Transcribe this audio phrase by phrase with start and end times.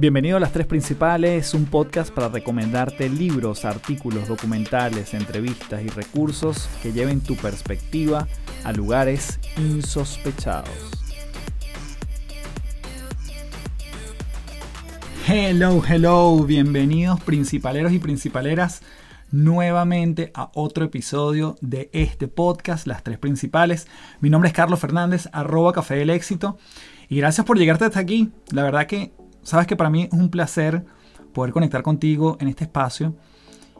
[0.00, 6.70] Bienvenido a Las Tres Principales, un podcast para recomendarte libros, artículos, documentales, entrevistas y recursos
[6.82, 8.26] que lleven tu perspectiva
[8.64, 10.70] a lugares insospechados.
[15.28, 18.80] Hello, hello, bienvenidos principaleros y principaleras
[19.30, 23.86] nuevamente a otro episodio de este podcast, Las Tres Principales.
[24.20, 26.56] Mi nombre es Carlos Fernández, arroba Café del Éxito.
[27.10, 28.30] Y gracias por llegarte hasta aquí.
[28.50, 29.12] La verdad que
[29.42, 30.84] sabes que para mí es un placer
[31.32, 33.14] poder conectar contigo en este espacio.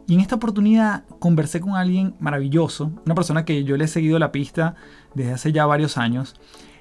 [0.07, 4.19] Y en esta oportunidad conversé con alguien maravilloso, una persona que yo le he seguido
[4.19, 4.75] la pista
[5.13, 6.35] desde hace ya varios años.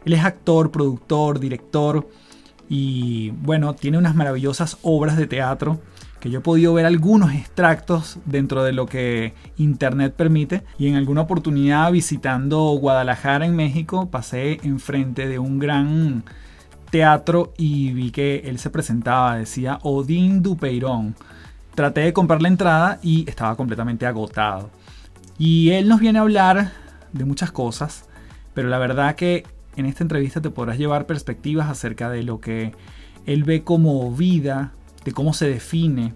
[0.05, 2.09] Él es actor, productor, director
[2.69, 5.80] y bueno, tiene unas maravillosas obras de teatro
[6.21, 10.97] que yo he podido ver algunos extractos dentro de lo que internet permite y en
[10.97, 16.24] alguna oportunidad visitando Guadalajara en México pasé enfrente de un gran
[16.91, 21.15] teatro y vi que él se presentaba, decía Odín Dupeirón.
[21.74, 24.71] Traté de comprar la entrada y estaba completamente agotado.
[25.38, 26.73] Y él nos viene a hablar
[27.13, 28.05] de muchas cosas,
[28.55, 29.45] pero la verdad que
[29.77, 32.73] en esta entrevista te podrás llevar perspectivas acerca de lo que
[33.27, 34.73] él ve como vida,
[35.04, 36.13] de cómo se define,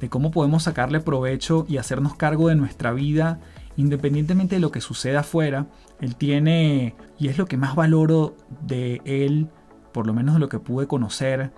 [0.00, 3.38] de cómo podemos sacarle provecho y hacernos cargo de nuestra vida
[3.76, 5.66] independientemente de lo que suceda afuera.
[6.00, 9.48] Él tiene, y es lo que más valoro de él,
[9.96, 11.52] por lo menos de lo que pude conocer,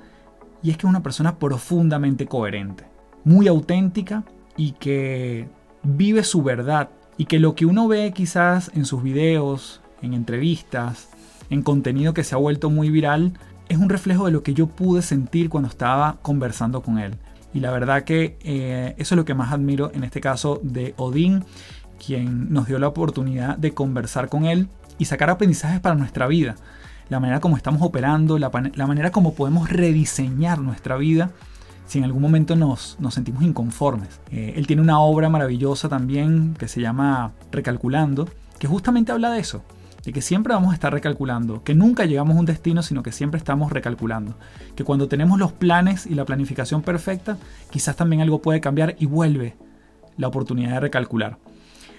[0.62, 2.84] y es que es una persona profundamente coherente,
[3.24, 4.22] muy auténtica
[4.56, 5.48] y que
[5.82, 11.08] vive su verdad y que lo que uno ve quizás en sus videos, en entrevistas,
[11.50, 13.32] en contenido que se ha vuelto muy viral,
[13.68, 17.16] es un reflejo de lo que yo pude sentir cuando estaba conversando con él.
[17.52, 20.94] Y la verdad que eh, eso es lo que más admiro en este caso de
[20.96, 21.42] Odín,
[21.98, 26.54] quien nos dio la oportunidad de conversar con él y sacar aprendizajes para nuestra vida
[27.08, 31.30] la manera como estamos operando, la, manera como podemos rediseñar nuestra vida
[31.86, 34.20] si en algún momento nos, nos sentimos inconformes.
[34.30, 38.28] Eh, él tiene una obra maravillosa también que se llama Recalculando,
[38.58, 39.62] que justamente habla de eso,
[40.04, 43.10] de que siempre vamos a estar recalculando, que nunca llegamos a un destino, sino que
[43.10, 44.34] siempre estamos recalculando,
[44.76, 47.38] que cuando tenemos los planes y la planificación perfecta,
[47.70, 49.56] quizás también algo puede cambiar y vuelve
[50.18, 51.38] la oportunidad de recalcular.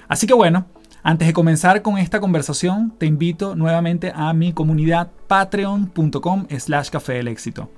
[0.08, 0.68] Así que bueno,
[1.04, 7.14] antes de comenzar con esta conversación, te invito nuevamente a mi comunidad patreon.com slash café
[7.14, 7.70] del éxito.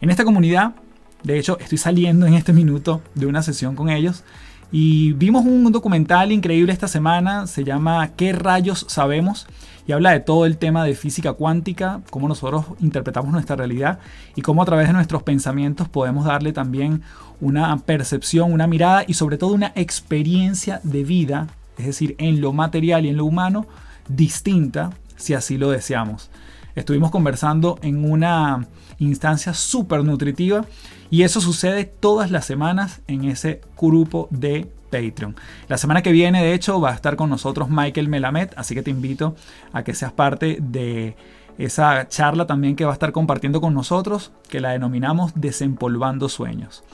[0.00, 0.74] En esta comunidad,
[1.22, 4.24] de hecho, estoy saliendo en este minuto de una sesión con ellos
[4.70, 9.46] y vimos un documental increíble esta semana, se llama ¿Qué rayos sabemos?
[9.86, 13.98] y habla de todo el tema de física cuántica, cómo nosotros interpretamos nuestra realidad
[14.34, 17.02] y cómo a través de nuestros pensamientos podemos darle también
[17.40, 21.48] una percepción, una mirada y sobre todo una experiencia de vida
[21.82, 23.66] es decir, en lo material y en lo humano,
[24.08, 26.30] distinta si así lo deseamos.
[26.74, 28.66] Estuvimos conversando en una
[28.98, 30.64] instancia súper nutritiva
[31.10, 35.36] y eso sucede todas las semanas en ese grupo de Patreon.
[35.68, 38.82] La semana que viene, de hecho, va a estar con nosotros Michael Melamed, así que
[38.82, 39.36] te invito
[39.72, 41.16] a que seas parte de
[41.58, 46.84] esa charla también que va a estar compartiendo con nosotros, que la denominamos Desempolvando Sueños.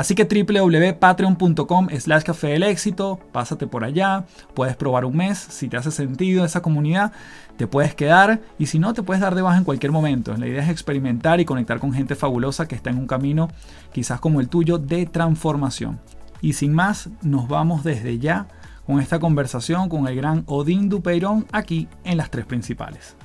[0.00, 4.24] Así que www.patreon.com slash café del éxito, pásate por allá,
[4.54, 7.12] puedes probar un mes, si te hace sentido esa comunidad,
[7.58, 10.34] te puedes quedar y si no, te puedes dar de baja en cualquier momento.
[10.38, 13.48] La idea es experimentar y conectar con gente fabulosa que está en un camino
[13.92, 16.00] quizás como el tuyo de transformación.
[16.40, 18.48] Y sin más, nos vamos desde ya
[18.86, 23.16] con esta conversación con el gran Odín Dupeirón aquí en las tres principales.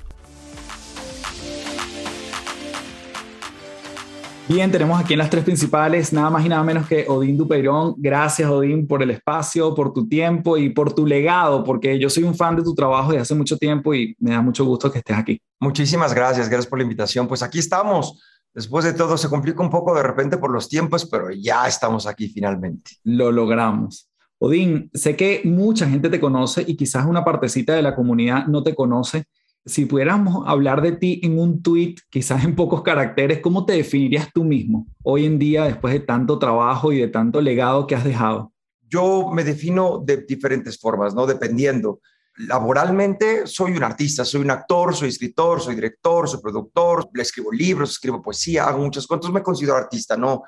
[4.47, 7.95] Bien, tenemos aquí en las tres principales nada más y nada menos que Odín Dupeirón.
[7.97, 12.23] Gracias, Odín, por el espacio, por tu tiempo y por tu legado, porque yo soy
[12.25, 14.99] un fan de tu trabajo desde hace mucho tiempo y me da mucho gusto que
[14.99, 15.41] estés aquí.
[15.59, 17.27] Muchísimas gracias, gracias por la invitación.
[17.27, 18.21] Pues aquí estamos.
[18.53, 22.05] Después de todo se complica un poco de repente por los tiempos, pero ya estamos
[22.05, 22.91] aquí finalmente.
[23.03, 24.11] Lo logramos.
[24.37, 28.61] Odín, sé que mucha gente te conoce y quizás una partecita de la comunidad no
[28.61, 29.25] te conoce
[29.65, 34.31] si pudiéramos hablar de ti en un tweet, quizás en pocos caracteres, ¿cómo te definirías
[34.31, 38.03] tú mismo hoy en día después de tanto trabajo y de tanto legado que has
[38.03, 38.53] dejado?
[38.87, 41.25] Yo me defino de diferentes formas, ¿no?
[41.25, 41.99] Dependiendo.
[42.37, 47.51] Laboralmente soy un artista, soy un actor, soy escritor, soy director, soy productor, le escribo
[47.51, 50.43] libros, escribo poesía, hago muchas cosas, me considero artista, no,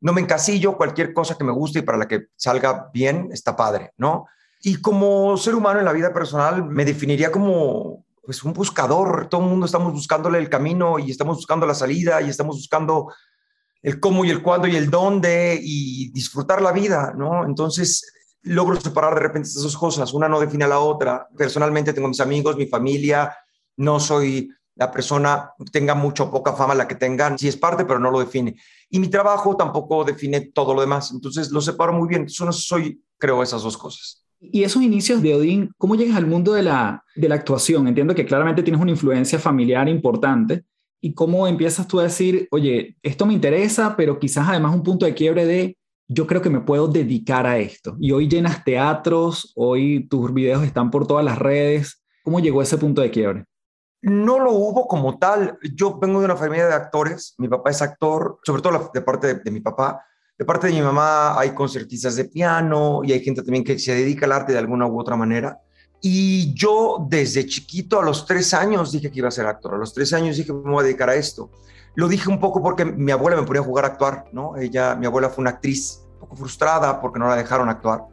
[0.00, 3.56] no me encasillo, cualquier cosa que me guste y para la que salga bien está
[3.56, 4.26] padre, ¿no?
[4.62, 9.42] Y como ser humano en la vida personal me definiría como pues un buscador, todo
[9.42, 13.12] el mundo estamos buscándole el camino y estamos buscando la salida y estamos buscando
[13.82, 17.44] el cómo y el cuándo y el dónde y disfrutar la vida, ¿no?
[17.44, 18.12] Entonces
[18.42, 21.28] logro separar de repente estas dos cosas, una no define a la otra.
[21.36, 23.34] Personalmente tengo mis amigos, mi familia,
[23.76, 24.50] no soy
[24.80, 28.10] la persona tenga mucha o poca fama, la que tengan, sí es parte, pero no
[28.10, 28.56] lo define.
[28.88, 32.22] Y mi trabajo tampoco define todo lo demás, entonces lo separo muy bien.
[32.22, 34.19] Entonces soy, creo, esas dos cosas.
[34.40, 37.86] Y esos inicios de Odín, ¿cómo llegas al mundo de la, de la actuación?
[37.86, 40.64] Entiendo que claramente tienes una influencia familiar importante.
[41.02, 45.06] ¿Y cómo empiezas tú a decir, oye, esto me interesa, pero quizás además un punto
[45.06, 45.76] de quiebre de,
[46.08, 47.96] yo creo que me puedo dedicar a esto?
[48.00, 52.02] Y hoy llenas teatros, hoy tus videos están por todas las redes.
[52.22, 53.44] ¿Cómo llegó ese punto de quiebre?
[54.02, 55.58] No lo hubo como tal.
[55.74, 57.34] Yo vengo de una familia de actores.
[57.38, 60.02] Mi papá es actor, sobre todo de parte de, mi papá.
[60.40, 63.94] De parte de mi mamá hay concertistas de piano y hay gente también que se
[63.94, 65.60] dedica al arte de alguna u otra manera.
[66.00, 69.74] Y yo desde chiquito, a los tres años, dije que iba a ser actor.
[69.74, 71.50] A los tres años dije que me voy a dedicar a esto.
[71.94, 74.56] Lo dije un poco porque mi abuela me ponía a jugar a actuar, ¿no?
[74.56, 78.04] Ella, mi abuela fue una actriz un poco frustrada porque no la dejaron actuar.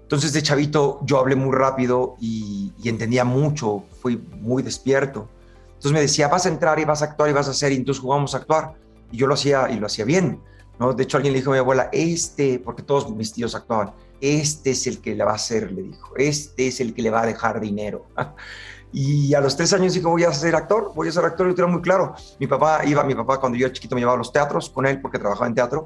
[0.00, 5.28] Entonces de chavito yo hablé muy rápido y, entendía mucho, fui muy despierto.
[5.70, 7.74] Entonces me decía, vas a entrar y vas a actuar y vas a hacer, y
[7.74, 8.74] entonces jugamos a actuar.
[9.10, 10.40] Y yo lo hacía y lo hacía bien.
[10.78, 10.92] ¿No?
[10.92, 14.70] De hecho, alguien le dijo a mi abuela, este, porque todos mis tíos actuaban, este
[14.70, 17.22] es el que le va a hacer, le dijo, este es el que le va
[17.22, 18.06] a dejar dinero.
[18.96, 21.60] Y a los tres años dijo, voy a ser actor, voy a ser actor, y
[21.60, 22.14] lo muy claro.
[22.38, 24.86] Mi papá iba, mi papá cuando yo era chiquito me llevaba a los teatros con
[24.86, 25.84] él porque trabajaba en teatro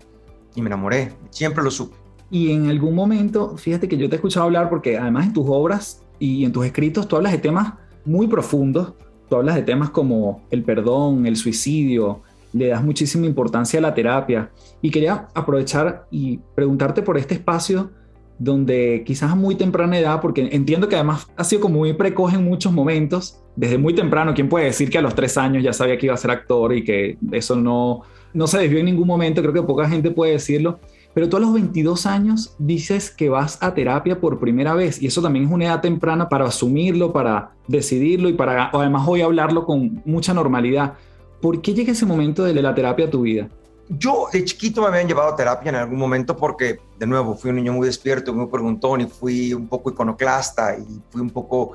[0.55, 1.97] y me enamoré, siempre lo supe.
[2.31, 5.47] Y en algún momento, fíjate que yo te he escuchado hablar porque además en tus
[5.49, 7.73] obras y en tus escritos tú hablas de temas
[8.05, 8.93] muy profundos,
[9.31, 12.21] tú hablas de temas como el perdón, el suicidio,
[12.59, 14.51] le das muchísima importancia a la terapia.
[14.83, 17.91] Y quería aprovechar y preguntarte por este espacio
[18.39, 22.35] donde quizás a muy temprana edad, porque entiendo que además ha sido como muy precoz
[22.35, 25.73] en muchos momentos, desde muy temprano, ¿quién puede decir que a los tres años ya
[25.73, 28.03] sabía que iba a ser actor y que eso no,
[28.33, 29.43] no se desvió en ningún momento?
[29.43, 30.79] Creo que poca gente puede decirlo.
[31.15, 35.09] Pero tú a los 22 años dices que vas a terapia por primera vez y
[35.09, 39.65] eso también es una edad temprana para asumirlo, para decidirlo y para además hoy hablarlo
[39.65, 40.95] con mucha normalidad.
[41.41, 43.49] ¿Por qué llega ese momento de la terapia a tu vida?
[43.89, 47.51] Yo de chiquito me habían llevado a terapia en algún momento porque, de nuevo, fui
[47.51, 51.73] un niño muy despierto, muy preguntón y fui un poco iconoclasta y fui un poco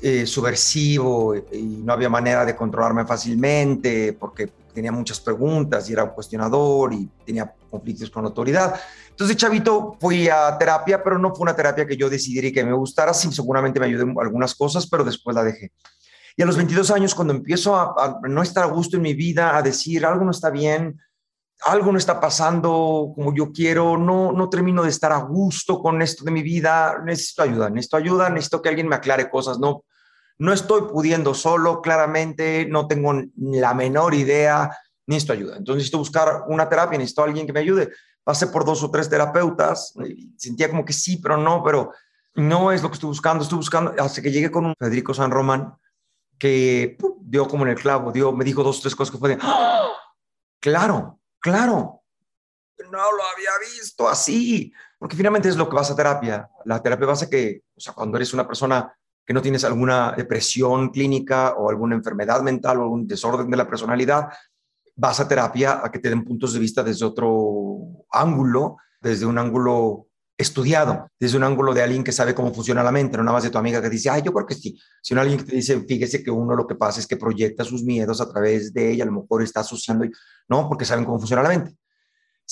[0.00, 6.04] eh, subversivo y no había manera de controlarme fácilmente porque tenía muchas preguntas y era
[6.04, 8.74] un cuestionador y tenía conflictos con la autoridad.
[9.10, 12.64] Entonces, chavito, fui a terapia, pero no fue una terapia que yo decidiera y que
[12.64, 15.70] me gustara, sí, seguramente me ayudó en algunas cosas, pero después la dejé.
[16.36, 19.14] Y a los 22 años, cuando empiezo a, a no estar a gusto en mi
[19.14, 20.98] vida, a decir algo no está bien,
[21.64, 26.02] algo no está pasando como yo quiero, no, no termino de estar a gusto con
[26.02, 29.84] esto de mi vida, necesito ayuda, necesito ayuda, necesito que alguien me aclare cosas, no,
[30.38, 34.76] no estoy pudiendo solo, claramente, no tengo la menor idea,
[35.06, 35.56] necesito ayuda.
[35.56, 37.90] Entonces necesito buscar una terapia, necesito alguien que me ayude.
[38.24, 39.94] Pasé por dos o tres terapeutas,
[40.36, 41.92] sentía como que sí, pero no, pero
[42.34, 45.30] no es lo que estoy buscando, estoy buscando, hasta que llegué con un Federico San
[45.30, 45.74] Román,
[46.42, 49.28] que dio como en el clavo, dio, me dijo dos o tres cosas que fue
[49.28, 49.92] de, ¡Ah!
[50.60, 52.02] claro, claro,
[52.90, 56.50] no lo había visto así, porque finalmente es lo que vas a terapia.
[56.64, 58.92] La terapia basa que, o sea, cuando eres una persona
[59.24, 63.68] que no tienes alguna depresión clínica o alguna enfermedad mental o algún desorden de la
[63.68, 64.26] personalidad,
[64.96, 67.78] vas a terapia a que te den puntos de vista desde otro
[68.10, 70.08] ángulo, desde un ángulo
[70.42, 73.44] estudiado, desde un ángulo de alguien que sabe cómo funciona la mente, no nada más
[73.44, 75.80] de tu amiga que dice, ay, yo creo que sí, sino alguien que te dice,
[75.80, 79.04] fíjese que uno lo que pasa es que proyecta sus miedos a través de ella,
[79.04, 80.04] a lo mejor está asociando,
[80.48, 80.68] ¿no?
[80.68, 81.76] Porque saben cómo funciona la mente.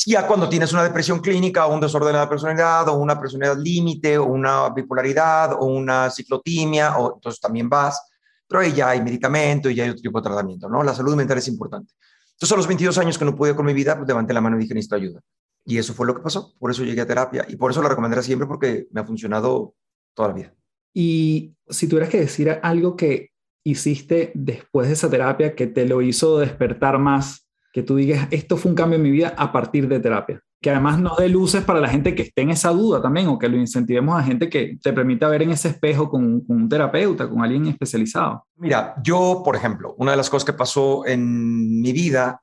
[0.07, 3.59] Ya cuando tienes una depresión clínica o un desorden de la personalidad o una personalidad
[3.59, 8.01] límite o una bipolaridad o una ciclotimia, o, entonces también vas,
[8.49, 10.83] pero ahí ya hay medicamento y ya hay otro tipo de tratamiento, ¿no?
[10.83, 11.93] La salud mental es importante.
[12.33, 14.57] Entonces a los 22 años que no pude con mi vida, pues levanté la mano
[14.57, 15.21] y dije, necesito ayuda.
[15.65, 17.89] Y eso fue lo que pasó, por eso llegué a terapia y por eso la
[17.89, 19.75] recomendaré siempre porque me ha funcionado
[20.15, 20.55] toda la vida.
[20.93, 23.31] Y si tuvieras que decir algo que
[23.65, 28.57] hiciste después de esa terapia que te lo hizo despertar más que tú digas, esto
[28.57, 30.43] fue un cambio en mi vida a partir de terapia.
[30.61, 33.39] Que además nos dé luces para la gente que esté en esa duda también, o
[33.39, 37.29] que lo incentivemos a gente que te permita ver en ese espejo con, un terapeuta,
[37.29, 38.45] con alguien especializado.
[38.57, 42.43] Mira, yo, por ejemplo, una de las cosas que pasó en mi vida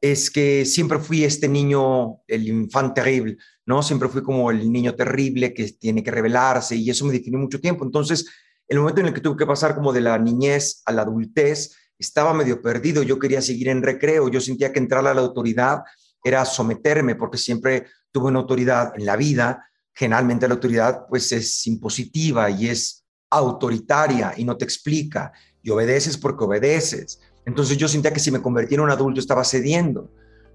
[0.00, 3.36] es que siempre fui este niño, el infante terrible,
[3.66, 3.82] ¿no?
[3.82, 7.60] Siempre fui como el niño terrible que tiene que rebelarse y eso me definió mucho
[7.60, 7.84] tiempo.
[7.84, 8.26] Entonces,
[8.68, 11.74] el momento en el que tuve que pasar como de la niñez a la adultez,
[11.98, 15.82] estaba medio perdido, yo quería seguir en recreo, yo sentía que entrar a la autoridad
[16.22, 21.66] era someterme, porque siempre tuve una autoridad en la vida, generalmente la autoridad pues es
[21.66, 27.20] impositiva y es autoritaria y no te explica, y obedeces porque obedeces.
[27.48, 30.10] Entonces yo sentía que si me convertía en un adulto estaba cediendo.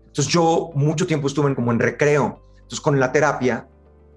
[0.05, 2.39] Entonces yo mucho tiempo estuve como en recreo.
[2.53, 3.67] Entonces con la terapia,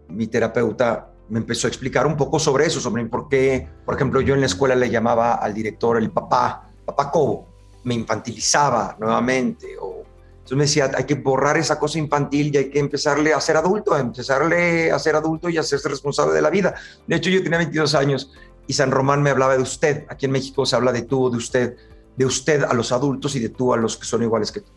[0.09, 4.21] mi terapeuta me empezó a explicar un poco sobre eso, sobre por qué, por ejemplo,
[4.21, 7.49] yo en la escuela le llamaba al director el papá, papá Cobo,
[7.85, 9.69] me infantilizaba nuevamente.
[9.81, 10.05] O,
[10.35, 13.57] entonces me decía, hay que borrar esa cosa infantil y hay que empezarle a ser
[13.57, 16.75] adulto, a empezarle a ser adulto y a hacerse responsable de la vida.
[17.07, 18.33] De hecho, yo tenía 22 años
[18.67, 20.05] y San Román me hablaba de usted.
[20.11, 21.77] Aquí en México se habla de tú, de usted,
[22.17, 24.73] de usted a los adultos y de tú a los que son iguales que tú.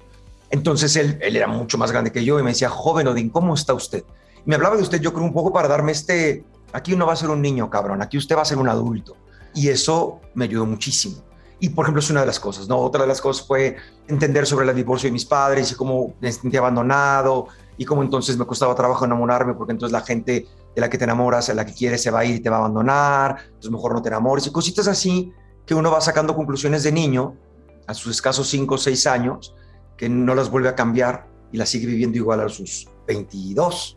[0.50, 3.54] Entonces él, él era mucho más grande que yo y me decía, joven Odín, ¿cómo
[3.54, 4.04] está usted?
[4.46, 6.44] Y me hablaba de usted, yo creo, un poco para darme este,
[6.74, 9.16] aquí uno va a ser un niño, cabrón, aquí usted va a ser un adulto.
[9.54, 11.18] Y eso me ayudó muchísimo.
[11.60, 12.78] Y, por ejemplo, es una de las cosas, ¿no?
[12.78, 13.76] Otra de las cosas fue
[14.08, 18.38] entender sobre el divorcio de mis padres y cómo me sentí abandonado y cómo entonces
[18.38, 21.66] me costaba trabajo enamorarme porque entonces la gente de la que te enamoras, a la
[21.66, 24.08] que quieres, se va a ir y te va a abandonar, entonces mejor no te
[24.08, 25.34] enamores y cositas así
[25.70, 27.36] que uno va sacando conclusiones de niño
[27.86, 29.54] a sus escasos 5 o 6 años
[29.98, 33.96] que no las vuelve a cambiar y las sigue viviendo igual a sus 22.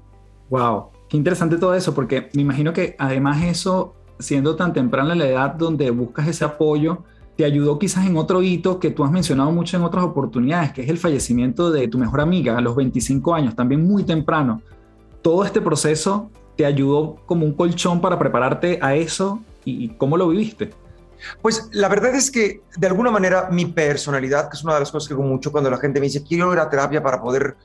[0.50, 5.26] Wow, qué interesante todo eso, porque me imagino que además eso, siendo tan temprana la
[5.26, 7.05] edad donde buscas ese apoyo,
[7.38, 10.83] te ayudó quizás en otro hito que tú has mencionado mucho en otras oportunidades, que
[10.83, 14.61] es el fallecimiento de tu mejor amiga a los 25 años, también muy temprano.
[15.23, 20.29] Todo este proceso te ayudó como un colchón para prepararte a eso y cómo lo
[20.29, 20.82] viviste.
[21.41, 24.91] Pues la verdad es que de alguna manera mi personalidad, que es una de las
[24.91, 27.57] cosas que digo mucho cuando la gente me dice, quiero ir a terapia para poder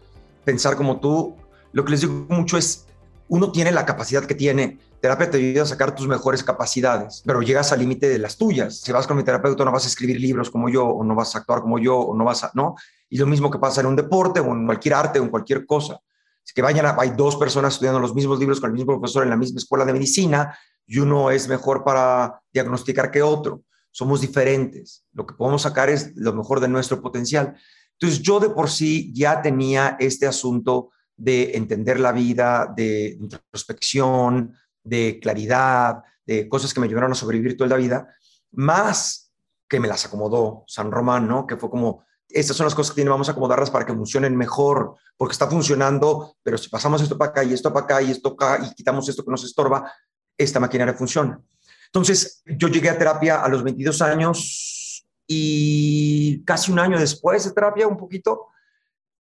[0.44, 1.36] pensar como tú,
[1.74, 2.86] lo que les digo mucho es,
[3.30, 4.80] uno tiene la capacidad que tiene.
[5.02, 8.80] Terapia te ayuda a sacar tus mejores capacidades, pero llegas al límite de las tuyas.
[8.80, 11.36] Si vas con mi terapeuta no vas a escribir libros como yo, o no vas
[11.36, 12.76] a actuar como yo, o no vas a, ¿no?
[13.10, 15.66] Y lo mismo que pasa en un deporte, o en cualquier arte, o en cualquier
[15.66, 16.00] cosa.
[16.46, 19.30] Es que vayan, hay dos personas estudiando los mismos libros con el mismo profesor en
[19.30, 23.64] la misma escuela de medicina, y uno es mejor para diagnosticar que otro.
[23.92, 25.06] Somos diferentes.
[25.12, 27.56] Lo que podemos sacar es lo mejor de nuestro potencial.
[28.00, 34.54] Entonces yo de por sí ya tenía este asunto de entender la vida, de introspección,
[34.84, 38.08] de claridad, de cosas que me ayudaron a sobrevivir toda la vida,
[38.52, 39.32] más
[39.68, 41.46] que me las acomodó San Román, ¿no?
[41.46, 44.96] Que fue como, estas son las cosas que vamos a acomodarlas para que funcionen mejor,
[45.18, 48.30] porque está funcionando, pero si pasamos esto para acá y esto para acá y esto
[48.30, 49.92] acá y quitamos esto que nos estorba,
[50.38, 51.42] esta maquinaria funciona.
[51.88, 57.52] Entonces, yo llegué a terapia a los 22 años y casi un año después de
[57.52, 58.48] terapia, un poquito.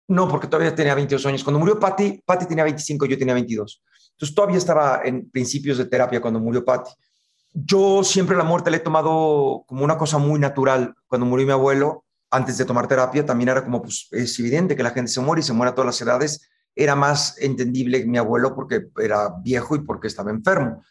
[0.09, 1.45] No, porque todavía tenía 22 años.
[1.45, 3.83] Cuando murió Patty, Patty tenía 25, yo tenía 22.
[4.13, 6.91] Entonces, todavía estaba en principios de terapia cuando murió Patty.
[7.53, 10.95] Yo siempre la muerte la he tomado como una cosa muy natural.
[11.07, 14.83] Cuando murió mi abuelo, antes de tomar terapia, también era como, pues, es evidente que
[14.83, 16.49] la gente se muere y se muere a todas las edades.
[16.75, 20.83] Era más entendible mi abuelo porque era viejo y porque estaba enfermo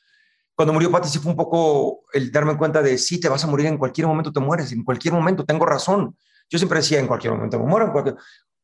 [0.55, 3.47] cuando murió Patti sí fue un poco el darme cuenta de, sí, te vas a
[3.47, 6.15] morir, en cualquier momento te mueres, en cualquier momento, tengo razón.
[6.49, 7.91] Yo siempre decía, en cualquier momento me muero.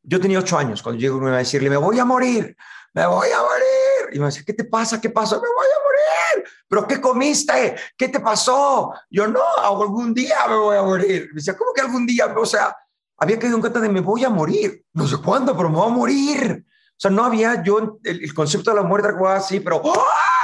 [0.02, 2.56] Yo tenía ocho años cuando llegó a decirle, me voy a morir,
[2.94, 4.14] me voy a morir.
[4.14, 5.00] Y me decía, ¿qué te pasa?
[5.00, 5.36] ¿Qué pasa?
[5.36, 6.48] Me voy a morir.
[6.68, 7.74] ¿Pero qué comiste?
[7.96, 8.92] ¿Qué te pasó?
[9.10, 11.28] Yo no, algún día me voy a morir.
[11.30, 12.26] Me decía, ¿cómo que algún día?
[12.36, 12.76] O sea,
[13.18, 14.84] había caído en cuenta de me voy a morir.
[14.92, 16.64] No sé cuándo, pero me voy a morir.
[16.66, 20.39] O sea, no había yo el, concepto de la muerte algo así, pero ¡ah!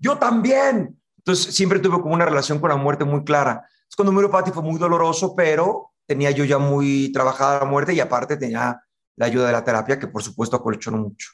[0.00, 0.98] Yo también.
[1.18, 3.66] Entonces, siempre tuve como una relación con la muerte muy clara.
[3.88, 7.92] Es cuando murió Patti fue muy doloroso, pero tenía yo ya muy trabajada la muerte
[7.92, 8.80] y aparte tenía
[9.16, 11.30] la ayuda de la terapia, que por supuesto acolchonó mucho.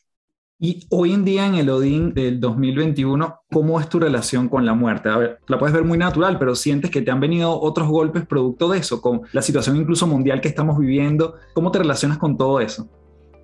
[0.64, 4.74] Y hoy en día en el Odín del 2021, ¿cómo es tu relación con la
[4.74, 5.08] muerte?
[5.08, 8.24] A ver, la puedes ver muy natural, pero sientes que te han venido otros golpes
[8.26, 11.34] producto de eso, con la situación incluso mundial que estamos viviendo.
[11.52, 12.88] ¿Cómo te relacionas con todo eso?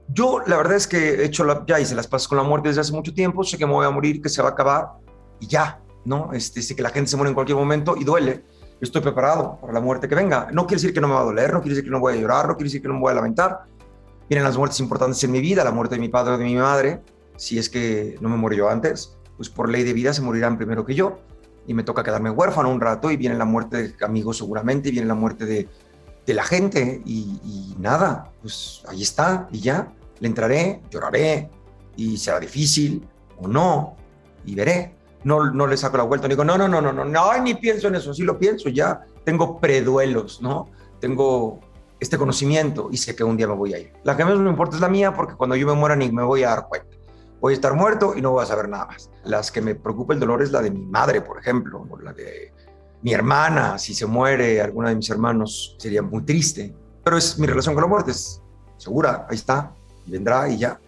[0.08, 2.68] Yo la verdad es que he hecho la, ya hice las pasas con la muerte
[2.68, 4.92] desde hace mucho tiempo, sé que me voy a morir, que se va a acabar
[5.38, 6.30] y ya, ¿no?
[6.32, 8.44] Este, sé que la gente se muere en cualquier momento y duele.
[8.80, 10.48] Estoy preparado para la muerte que venga.
[10.52, 12.14] No quiere decir que no me va a doler, no quiere decir que no voy
[12.14, 13.64] a llorar, no quiere decir que no me voy a lamentar.
[14.28, 16.54] Vienen las muertes importantes en mi vida, la muerte de mi padre o de mi
[16.54, 17.02] madre,
[17.36, 20.84] si es que no me yo antes, pues por ley de vida se morirán primero
[20.84, 21.18] que yo
[21.66, 24.92] y me toca quedarme huérfano un rato y viene la muerte de amigos seguramente, y
[24.92, 25.68] viene la muerte de,
[26.26, 31.50] de la gente y, y, nada, pues ahí está y ya le entraré, lloraré
[31.96, 33.06] y será difícil
[33.40, 33.96] o no
[34.44, 34.94] y veré.
[35.24, 37.54] No, no le saco la vuelta, ni digo, no, no, no, no, no, no, ni
[37.54, 40.70] pienso en eso, sí lo pienso, ya tengo preduelos, ¿no?
[41.00, 41.58] Tengo
[41.98, 43.92] este conocimiento y sé que un día me voy a ir.
[44.04, 46.22] La que menos me importa es la mía porque cuando yo me muera ni me
[46.22, 46.96] voy a dar cuenta.
[47.40, 49.10] Voy a estar muerto y no voy a saber nada más.
[49.24, 52.12] Las que me preocupa el dolor es la de mi madre, por ejemplo, o la
[52.12, 52.52] de
[53.02, 53.78] mi hermana.
[53.78, 56.74] Si se muere alguna de mis hermanos sería muy triste.
[57.04, 58.42] Pero es mi relación con la muerte, es
[58.76, 59.72] segura, ahí está
[60.08, 60.80] vendrá y ya,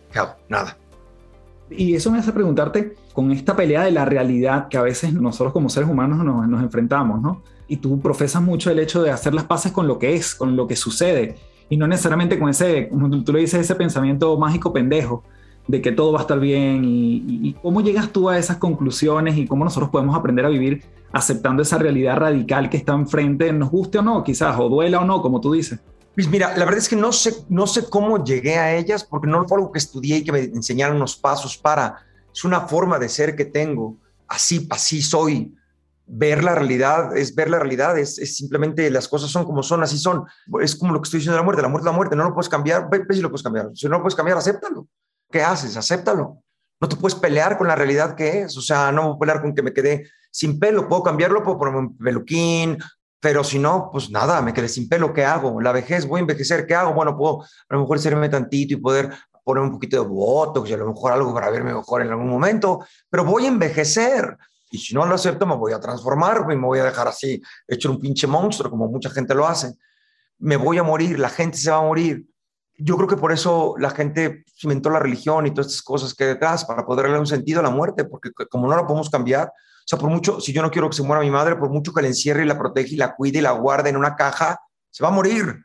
[0.48, 0.76] nada.
[1.70, 5.52] Y eso me hace preguntarte, con esta pelea de la realidad que a veces nosotros
[5.52, 7.42] como seres humanos nos, nos enfrentamos, ¿no?
[7.68, 10.56] Y tú profesas mucho el hecho de hacer las paces con lo que es, con
[10.56, 11.36] lo que sucede,
[11.68, 15.22] y no necesariamente con ese, como tú le dices, ese pensamiento mágico pendejo
[15.68, 19.36] de que todo va a estar bien y, y, cómo llegas tú a esas conclusiones
[19.38, 23.70] y cómo nosotros podemos aprender a vivir aceptando esa realidad radical que está enfrente, nos
[23.70, 25.80] guste o no, quizás, o duela o no, como tú dices.
[26.14, 29.28] Pues mira, la verdad es que no sé, no sé cómo llegué a ellas porque
[29.28, 32.04] no fue algo que estudié y que me enseñaron unos pasos para.
[32.32, 33.96] Es una forma de ser que tengo.
[34.26, 35.54] Así, así soy.
[36.12, 39.96] Ver la realidad es ver la realidad, es, simplemente las cosas son como son, así
[39.96, 40.24] son.
[40.60, 41.62] Es como lo que estoy diciendo de la muerte.
[41.62, 42.90] La muerte la muerte, no lo puedes cambiar.
[42.90, 43.70] Ve, si lo puedes cambiar.
[43.74, 44.88] Si no lo puedes cambiar, acéptalo.
[45.30, 45.76] ¿Qué haces?
[45.76, 46.42] Acéptalo.
[46.80, 48.56] No te puedes pelear con la realidad que es.
[48.56, 50.88] O sea, no a pelear con que me quedé sin pelo.
[50.88, 52.78] Puedo cambiarlo, puedo ponerme un peluquín,
[53.20, 55.60] pero si no, pues nada, me quedé sin pelo, ¿qué hago?
[55.60, 56.94] La vejez, voy a envejecer, ¿qué hago?
[56.94, 59.10] Bueno, puedo a lo mejor serme tantito y poder
[59.44, 62.28] poner un poquito de botox y a lo mejor algo para verme mejor en algún
[62.28, 64.36] momento, pero voy a envejecer.
[64.70, 67.42] Y si no lo acepto, me voy a transformar y me voy a dejar así,
[67.66, 69.74] hecho un pinche monstruo, como mucha gente lo hace.
[70.38, 72.24] Me voy a morir, la gente se va a morir.
[72.78, 76.24] Yo creo que por eso la gente inventó la religión y todas estas cosas que
[76.24, 79.52] detrás, para poder darle un sentido a la muerte, porque como no la podemos cambiar,
[79.84, 82.02] sea, por mucho, si yo no quiero que se muera mi madre, por mucho que
[82.02, 84.60] la encierre y la protege y la cuide y la guarde en una caja,
[84.90, 85.64] se va a morir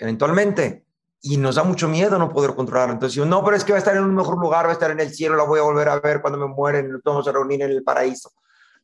[0.00, 0.84] eventualmente.
[1.22, 2.94] Y nos da mucho miedo no poder controlarlo.
[2.94, 4.90] Entonces, no, pero es que va a estar en un mejor lugar, va a estar
[4.90, 7.32] en el cielo, la voy a volver a ver cuando me mueren, nos vamos a
[7.32, 8.32] reunir en el paraíso.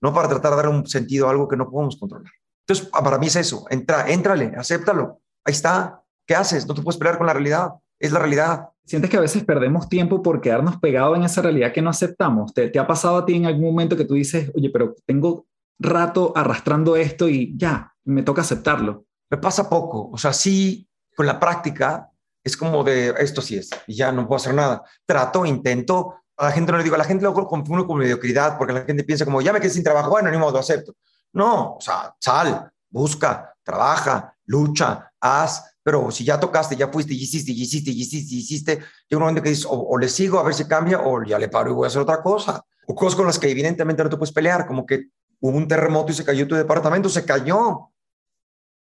[0.03, 2.31] No para tratar de dar un sentido a algo que no podemos controlar.
[2.61, 3.65] Entonces, para mí es eso.
[3.71, 5.21] Entra, éntrale, acéptalo.
[5.45, 6.03] Ahí está.
[6.27, 6.67] ¿Qué haces?
[6.67, 7.71] No te puedes pelear con la realidad.
[7.99, 8.69] Es la realidad.
[8.85, 12.55] ¿Sientes que a veces perdemos tiempo por quedarnos pegados en esa realidad que no aceptamos?
[12.55, 15.47] ¿Te, ¿Te, ha pasado a ti en algún momento que tú dices, oye, pero tengo
[15.79, 19.07] rato arrastrando esto y ya, me toca aceptarlo?
[19.31, 20.11] Me pasa poco.
[20.13, 22.11] O sea, sí, con la práctica
[22.45, 24.85] es como de esto sí es y ya no puedo hacer nada.
[25.05, 26.15] Trato, intento.
[26.37, 28.85] A la gente no le digo, a la gente lo confundo con mediocridad porque la
[28.85, 30.95] gente piensa como, ya me quedé sin trabajo, bueno, ni modo, acepto.
[31.33, 37.23] No, o sea, sal, busca, trabaja, lucha, haz, pero si ya tocaste, ya fuiste, y
[37.23, 38.73] hiciste, y hiciste, y hiciste, y hiciste,
[39.09, 41.49] llega un momento que dices, o, le sigo a ver si cambia, o ya le
[41.49, 42.61] paro y voy a hacer otra cosa.
[42.89, 46.11] O cosas con las que evidentemente no te puedes pelear, como que hubo un terremoto
[46.11, 47.93] y se cayó tu departamento, se cayó.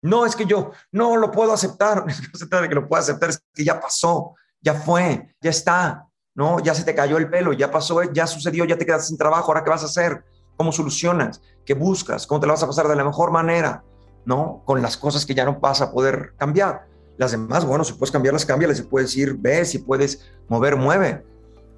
[0.02, 3.02] No, es que yo no lo puedo aceptar, no se trata de que lo pueda
[3.02, 6.06] aceptar, es que ya pasó, ya fue, ya está,
[6.36, 6.60] ¿no?
[6.60, 9.48] Ya se te cayó el pelo, ya pasó, ya sucedió, ya te quedas sin trabajo,
[9.48, 10.22] ahora qué vas a hacer,
[10.56, 13.82] cómo solucionas, qué buscas, cómo te lo vas a pasar de la mejor manera,
[14.24, 14.62] ¿no?
[14.64, 16.91] Con las cosas que ya no vas a poder cambiar.
[17.22, 21.22] Las demás, bueno, si puedes cambiarlas, cámbialas, si puedes ir, ve, si puedes mover, mueve.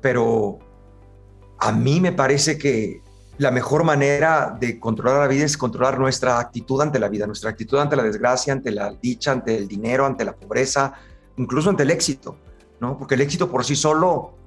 [0.00, 0.58] Pero
[1.58, 3.02] a mí me parece que
[3.36, 7.50] la mejor manera de controlar la vida es controlar nuestra actitud ante la vida, nuestra
[7.50, 10.94] actitud ante la desgracia, ante la dicha, ante el dinero, ante la pobreza,
[11.36, 12.38] incluso ante el éxito,
[12.80, 12.96] ¿no?
[12.96, 14.38] Porque el éxito por sí solo,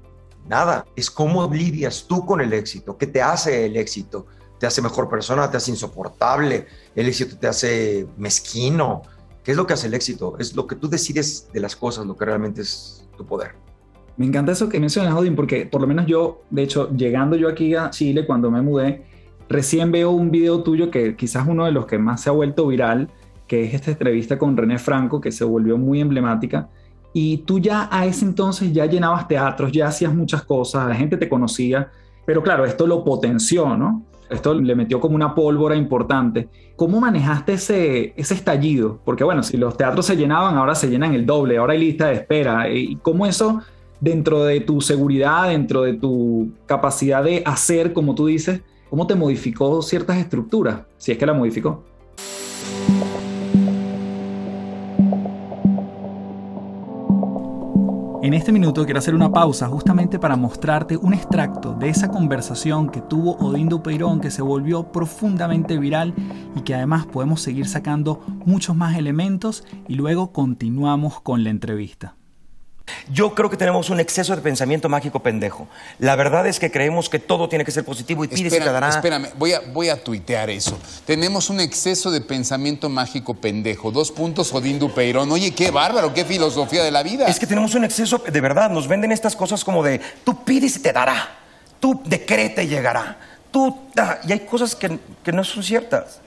[0.48, 4.26] nada, es cómo lidias tú con el éxito, qué te hace el éxito,
[4.60, 9.04] te hace mejor persona, te hace insoportable, el éxito te hace mezquino,
[9.48, 10.36] ¿Qué es lo que hace el éxito?
[10.40, 13.52] Es lo que tú decides de las cosas, lo que realmente es tu poder.
[14.18, 17.48] Me encanta eso que mencionas, Odin, porque por lo menos yo, de hecho, llegando yo
[17.48, 19.06] aquí a Chile cuando me mudé,
[19.48, 22.68] recién veo un video tuyo que quizás uno de los que más se ha vuelto
[22.68, 23.10] viral,
[23.48, 26.68] que es esta entrevista con René Franco, que se volvió muy emblemática.
[27.14, 31.16] Y tú ya a ese entonces ya llenabas teatros, ya hacías muchas cosas, la gente
[31.16, 31.90] te conocía,
[32.26, 34.06] pero claro, esto lo potenció, ¿no?
[34.30, 36.50] Esto le metió como una pólvora importante.
[36.76, 39.00] ¿Cómo manejaste ese, ese estallido?
[39.06, 42.08] Porque bueno, si los teatros se llenaban, ahora se llenan el doble, ahora hay lista
[42.08, 42.70] de espera.
[42.70, 43.62] ¿Y cómo eso,
[44.00, 49.16] dentro de tu seguridad, dentro de tu capacidad de hacer, como tú dices, cómo te
[49.16, 50.82] modificó ciertas estructuras?
[50.98, 51.84] Si es que la modificó.
[58.28, 62.90] En este minuto quiero hacer una pausa justamente para mostrarte un extracto de esa conversación
[62.90, 66.14] que tuvo Odindo Peirón que se volvió profundamente viral
[66.54, 72.17] y que además podemos seguir sacando muchos más elementos y luego continuamos con la entrevista.
[73.10, 75.68] Yo creo que tenemos un exceso de pensamiento mágico pendejo.
[76.00, 78.60] La verdad es que creemos que todo tiene que ser positivo y pide y te
[78.60, 78.90] dará.
[78.90, 80.78] Espérame, voy a, voy a tuitear eso.
[81.06, 83.92] Tenemos un exceso de pensamiento mágico pendejo.
[83.92, 85.32] Dos puntos, Odín Dupeirón.
[85.32, 87.28] Oye, qué bárbaro, qué filosofía de la vida.
[87.28, 90.76] Es que tenemos un exceso, de verdad, nos venden estas cosas como de tú pides
[90.78, 91.30] y te dará.
[91.80, 93.18] Tú decrete y llegará.
[93.52, 94.20] Tú da.
[94.28, 96.20] Y hay cosas que, que no son ciertas.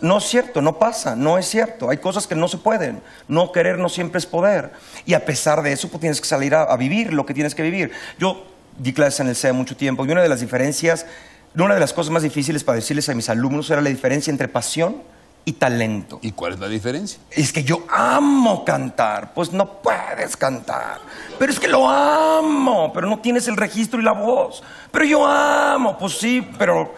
[0.00, 1.90] No es cierto, no pasa, no es cierto.
[1.90, 3.02] Hay cosas que no se pueden.
[3.28, 4.72] No querer no siempre es poder.
[5.04, 7.62] Y a pesar de eso, pues tienes que salir a, vivir lo que tienes que
[7.62, 7.92] vivir.
[8.18, 8.46] Yo
[8.78, 11.06] di clases en el CEA mucho tiempo y una de las diferencias,
[11.54, 14.48] una de las cosas más difíciles para decirles a mis alumnos era la diferencia entre
[14.48, 15.02] pasión
[15.46, 16.18] y talento.
[16.22, 17.20] ¿Y cuál es la diferencia?
[17.30, 20.98] Es que yo amo cantar, pues no puedes cantar.
[21.38, 24.62] Pero es que lo amo, pero no tienes el registro y la voz.
[24.90, 26.94] Pero yo amo, pues sí, pero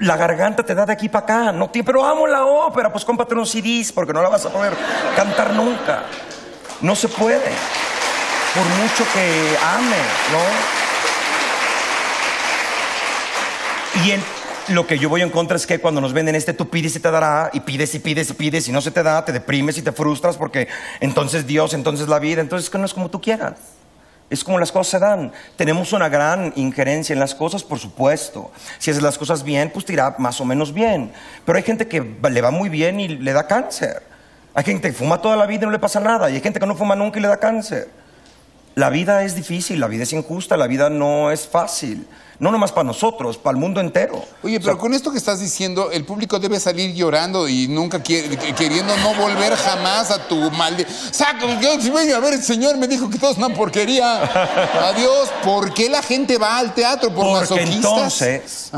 [0.00, 1.52] la garganta te da de aquí para acá.
[1.52, 4.74] No pero amo la ópera, pues cómprate unos CDs porque no la vas a poder
[5.16, 6.04] cantar nunca.
[6.80, 7.50] No se puede.
[8.54, 9.96] Por mucho que ame,
[10.32, 10.78] ¿no?
[14.04, 16.94] Y, Lo que yo voy en contra es que cuando nos venden este, tú pides
[16.94, 19.32] y te dará, y pides y pides y pides, y no se te da, te
[19.32, 20.68] deprimes y te frustras porque
[21.00, 23.54] entonces Dios, entonces la vida, entonces que no es como tú quieras.
[24.30, 25.32] Es como las cosas se dan.
[25.56, 28.50] Tenemos una gran injerencia en las cosas, por supuesto.
[28.78, 31.12] Si haces las cosas bien, pues te irá más o menos bien.
[31.46, 34.02] Pero hay gente que le va muy bien y le da cáncer.
[34.54, 36.30] Hay gente que fuma toda la vida y no le pasa nada.
[36.30, 37.88] Y hay gente que no fuma nunca y le da cáncer.
[38.74, 42.06] La vida es difícil, la vida es injusta, la vida no es fácil.
[42.38, 44.24] No nomás para nosotros, para el mundo entero.
[44.44, 48.96] Oye, pero con esto que estás diciendo, el público debe salir llorando y nunca queriendo
[48.98, 50.76] no volver jamás a tu mal.
[51.10, 51.46] Saco,
[51.80, 54.22] si voy a ver, el señor me dijo que todo es una porquería.
[54.88, 55.30] Adiós.
[55.42, 57.12] ¿Por qué la gente va al teatro?
[57.12, 58.70] ¿Por Porque entonces,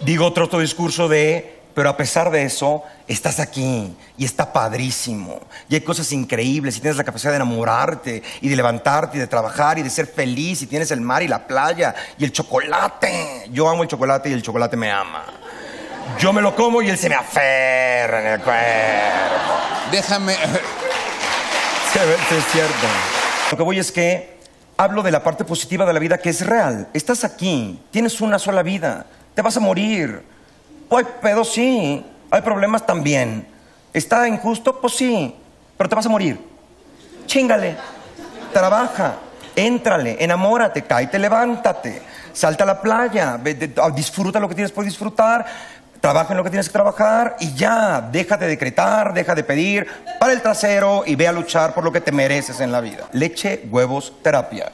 [0.00, 5.38] digo otro, otro discurso de pero a pesar de eso, estás aquí y está padrísimo.
[5.68, 9.28] Y hay cosas increíbles y tienes la capacidad de enamorarte y de levantarte y de
[9.28, 13.48] trabajar y de ser feliz y tienes el mar y la playa y el chocolate.
[13.52, 15.24] Yo amo el chocolate y el chocolate me ama.
[16.18, 19.54] Yo me lo como y él se me aferra en el cuerpo.
[19.92, 20.34] Déjame...
[20.34, 22.00] Sí,
[22.36, 22.86] es cierto.
[23.52, 24.36] Lo que voy es que
[24.76, 26.88] hablo de la parte positiva de la vida que es real.
[26.92, 30.37] Estás aquí, tienes una sola vida, te vas a morir
[30.96, 32.04] hay pedos, sí.
[32.30, 33.46] Hay problemas también.
[33.92, 34.80] ¿Está injusto?
[34.80, 35.34] Pues sí.
[35.76, 36.38] Pero te vas a morir.
[37.26, 37.76] Chingale.
[38.52, 39.16] Trabaja.
[39.54, 40.16] Éntrale.
[40.18, 40.82] Enamórate.
[40.82, 42.02] Cáete, levántate.
[42.32, 43.38] Salta a la playa.
[43.94, 45.44] Disfruta lo que tienes por disfrutar.
[46.00, 49.84] Trabaja en lo que tienes que trabajar y ya, deja de decretar, deja de pedir,
[50.20, 53.08] para el trasero y ve a luchar por lo que te mereces en la vida.
[53.10, 54.70] Leche, huevos, terapia.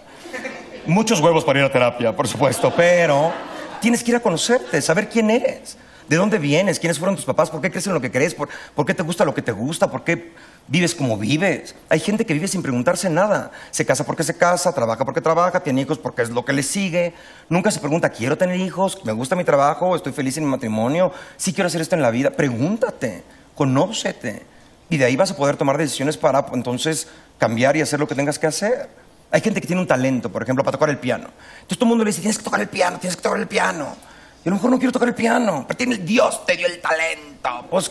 [0.84, 3.32] Muchos huevos para ir a terapia, por supuesto, pero
[3.80, 5.78] tienes que ir a conocerte, saber quién eres.
[6.08, 6.78] ¿De dónde vienes?
[6.78, 7.50] ¿Quiénes fueron tus papás?
[7.50, 8.34] ¿Por qué crees en lo que crees?
[8.34, 8.48] ¿Por,
[8.86, 9.90] qué te gusta lo que te gusta?
[9.90, 10.32] ¿Por qué
[10.68, 11.74] vives como vives?
[11.88, 13.50] Hay gente que vive sin preguntarse nada.
[13.70, 16.62] Se casa porque se casa, trabaja porque trabaja, tiene hijos porque es lo que le
[16.62, 17.14] sigue.
[17.48, 19.02] Nunca se pregunta, ¿quiero tener hijos?
[19.04, 19.96] ¿Me gusta mi trabajo?
[19.96, 21.10] ¿Estoy feliz en mi matrimonio?
[21.38, 22.30] ¿Sí quiero hacer esto en la vida?
[22.30, 24.42] Pregúntate, conócete.
[24.90, 28.14] Y de ahí vas a poder tomar decisiones para entonces cambiar y hacer lo que
[28.14, 28.90] tengas que hacer.
[29.30, 31.28] Hay gente que tiene un talento, por ejemplo, para tocar el piano.
[31.54, 33.48] Entonces todo el mundo le dice, tienes que tocar el piano, tienes que tocar el
[33.48, 33.96] piano.
[34.44, 36.78] Y a lo mejor no quiero tocar el piano, pero tiene, Dios te dio el
[36.78, 37.66] talento.
[37.70, 37.90] Pues,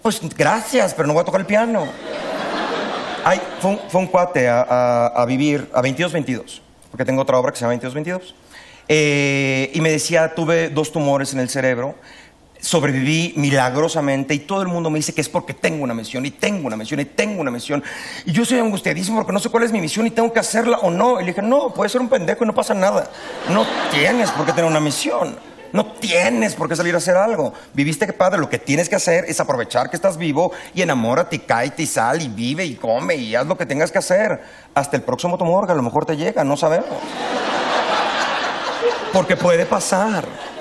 [0.00, 1.86] pues gracias, pero no voy a tocar el piano.
[3.24, 7.74] Ay, fue, un, cuate a, vivir a 22-22, porque tengo otra obra que se llama
[7.74, 8.34] 22-22.
[8.88, 11.94] Eh, y me decía, tuve dos tumores en el cerebro
[12.64, 16.30] sobreviví milagrosamente y todo el mundo me dice que es porque tengo una misión y
[16.30, 17.84] tengo una misión y tengo una misión.
[18.24, 20.78] Y yo soy angustiadísimo porque no sé cuál es mi misión y tengo que hacerla
[20.78, 21.20] o no.
[21.20, 23.10] Y le dije, no, puedes ser un pendejo y no pasa nada.
[23.50, 25.36] No tienes por qué tener una misión.
[25.72, 27.52] No tienes por qué salir a hacer algo.
[27.74, 31.36] Viviste que padre, lo que tienes que hacer es aprovechar que estás vivo y enamórate
[31.36, 34.40] y cáete y sal y vive y come y haz lo que tengas que hacer.
[34.72, 36.88] Hasta el próximo tumor que a lo mejor te llega, no sabemos.
[39.12, 40.53] Porque puede pasar.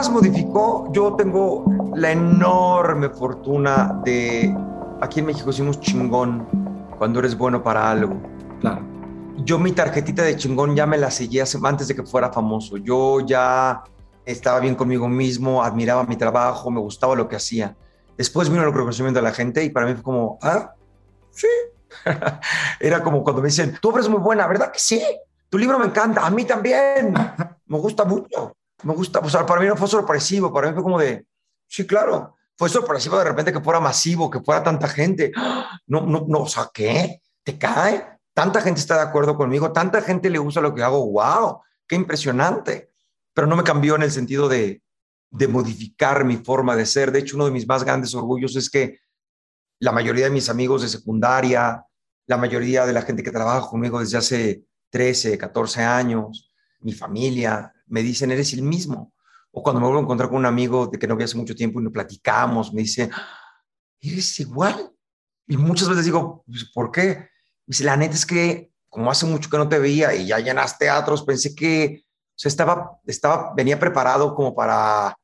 [0.00, 0.90] Las modificó.
[0.92, 1.62] Yo tengo
[1.94, 4.56] la enorme fortuna de.
[5.02, 6.48] Aquí en México decimos chingón
[6.96, 8.16] cuando eres bueno para algo.
[8.60, 8.82] Claro.
[9.44, 12.78] Yo mi tarjetita de chingón ya me la seguía antes de que fuera famoso.
[12.78, 13.82] Yo ya
[14.24, 17.76] estaba bien conmigo mismo, admiraba mi trabajo, me gustaba lo que hacía.
[18.16, 20.72] Después vino el reconocimiento de la gente y para mí fue como, ah,
[21.30, 21.46] sí.
[22.80, 25.02] Era como cuando me dicen, tu obra es muy buena, ¿verdad que sí?
[25.50, 27.12] Tu libro me encanta, a mí también.
[27.66, 30.98] Me gusta mucho me gusta, pues para mí no fue sorpresivo, para mí fue como
[30.98, 31.26] de,
[31.66, 35.32] sí, claro, fue sorpresivo de repente que fuera masivo, que fuera tanta gente.
[35.86, 37.22] No, no, no, o sea, ¿qué?
[37.42, 38.06] ¿Te cae?
[38.34, 41.96] Tanta gente está de acuerdo conmigo, tanta gente le gusta lo que hago, wow, qué
[41.96, 42.90] impresionante.
[43.32, 44.82] Pero no me cambió en el sentido de,
[45.30, 47.12] de modificar mi forma de ser.
[47.12, 48.98] De hecho, uno de mis más grandes orgullos es que
[49.78, 51.84] la mayoría de mis amigos de secundaria,
[52.26, 57.72] la mayoría de la gente que trabaja conmigo desde hace 13, 14 años, mi familia,
[57.90, 59.12] me dicen, eres el mismo.
[59.52, 61.54] O cuando me vuelvo a encontrar con un amigo de que no vi hace mucho
[61.54, 63.10] tiempo y nos platicamos, me dice,
[64.00, 64.90] eres igual.
[65.46, 67.06] Y muchas veces digo, pues, ¿por qué?
[67.66, 70.38] Me dice, la neta es que como hace mucho que no te veía y ya
[70.38, 75.16] llenas teatros, pensé que o sea, estaba, estaba, venía preparado como para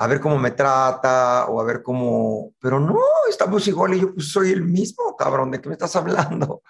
[0.00, 2.96] a ver cómo me trata o a ver cómo, pero no,
[3.28, 6.62] estamos igual y yo pues soy el mismo, cabrón, ¿de qué me estás hablando?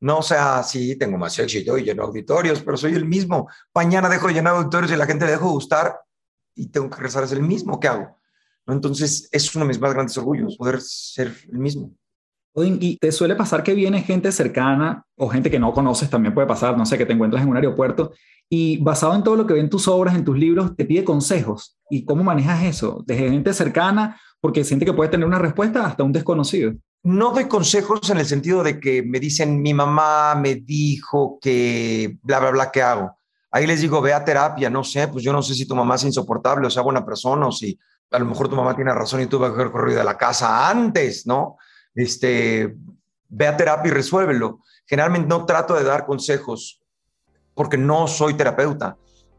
[0.00, 3.48] No, o sea, sí, tengo más éxito y lleno auditorios, pero soy el mismo.
[3.74, 6.00] Mañana dejo de llenar auditorios y la gente le dejo gustar
[6.54, 7.78] y tengo que regresar a ser el mismo.
[7.78, 8.16] ¿Qué hago?
[8.66, 11.92] Entonces, es uno de mis más grandes orgullos, poder ser el mismo.
[12.54, 16.10] ¿Y te suele pasar que viene gente cercana o gente que no conoces?
[16.10, 18.12] También puede pasar, no sé, que te encuentras en un aeropuerto
[18.48, 21.78] y basado en todo lo que ven tus obras, en tus libros, te pide consejos.
[21.88, 23.04] ¿Y cómo manejas eso?
[23.06, 26.72] De gente cercana porque siente que puedes tener una respuesta hasta un desconocido.
[27.02, 32.18] No doy consejos en el sentido de que me dicen, mi mamá me dijo que
[32.22, 33.16] bla, bla, bla, ¿qué hago?
[33.50, 35.96] Ahí les digo, ve a terapia, no sé, pues yo no sé si tu mamá
[35.96, 37.78] es insoportable o sea buena persona o si
[38.10, 40.68] a lo mejor tu mamá tiene razón y tuvo que haber corrido de la casa
[40.68, 41.56] antes, ¿no?
[41.94, 42.76] Este,
[43.28, 44.60] ve a terapia y resuélvelo.
[44.86, 46.80] Generalmente no trato de dar consejos
[47.54, 48.96] porque no soy terapeuta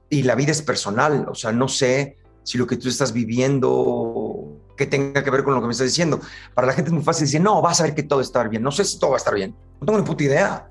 [0.09, 3.69] y la vida es personal, o sea, no sé si lo que tú estás viviendo
[4.81, 6.19] que tenga que ver con lo que me estás diciendo.
[6.55, 8.63] Para la gente es muy fácil decir, no, vas a ver que todo está bien.
[8.63, 9.55] No sé si todo va a estar bien.
[9.79, 10.69] No tengo ni puta idea.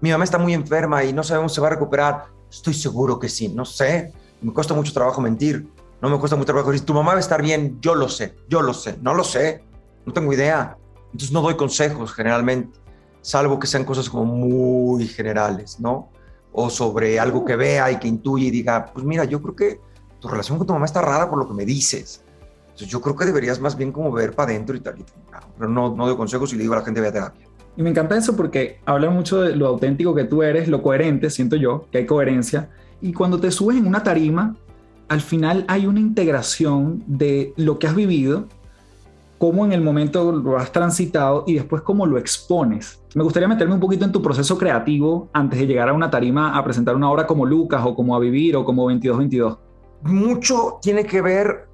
[0.00, 2.24] Mi mamá está muy enferma y no sabemos si va a recuperar.
[2.50, 4.12] Estoy seguro que sí, no sé.
[4.40, 5.68] Me cuesta mucho trabajo mentir.
[6.00, 7.78] No me cuesta mucho trabajo decir, tu mamá va a estar bien.
[7.80, 8.98] Yo lo sé, yo lo sé.
[9.00, 9.62] No lo sé.
[10.04, 10.76] No tengo idea.
[11.12, 12.80] Entonces no doy consejos generalmente,
[13.20, 16.08] salvo que sean cosas como muy generales, ¿no?
[16.52, 19.80] O sobre algo que vea y que intuye y diga, pues mira, yo creo que
[20.20, 22.24] tu relación con tu mamá está rara por lo que me dices
[22.72, 24.98] entonces yo creo que deberías más bien como ver para adentro y tal.
[24.98, 25.42] Y tal.
[25.58, 27.46] Pero no, no doy consejos y le digo a la gente vaya a terapia.
[27.76, 31.28] Y me encanta eso porque habla mucho de lo auténtico que tú eres, lo coherente,
[31.30, 32.70] siento yo, que hay coherencia.
[33.00, 34.56] Y cuando te subes en una tarima,
[35.08, 38.48] al final hay una integración de lo que has vivido,
[39.36, 43.02] cómo en el momento lo has transitado y después cómo lo expones.
[43.14, 46.56] Me gustaría meterme un poquito en tu proceso creativo antes de llegar a una tarima
[46.56, 49.58] a presentar una obra como Lucas o como A Vivir o como 2222.
[50.02, 51.71] Mucho tiene que ver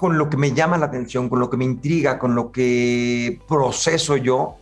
[0.00, 3.38] con lo que me llama la atención, con lo que me intriga, con lo que
[3.46, 4.56] proceso yo.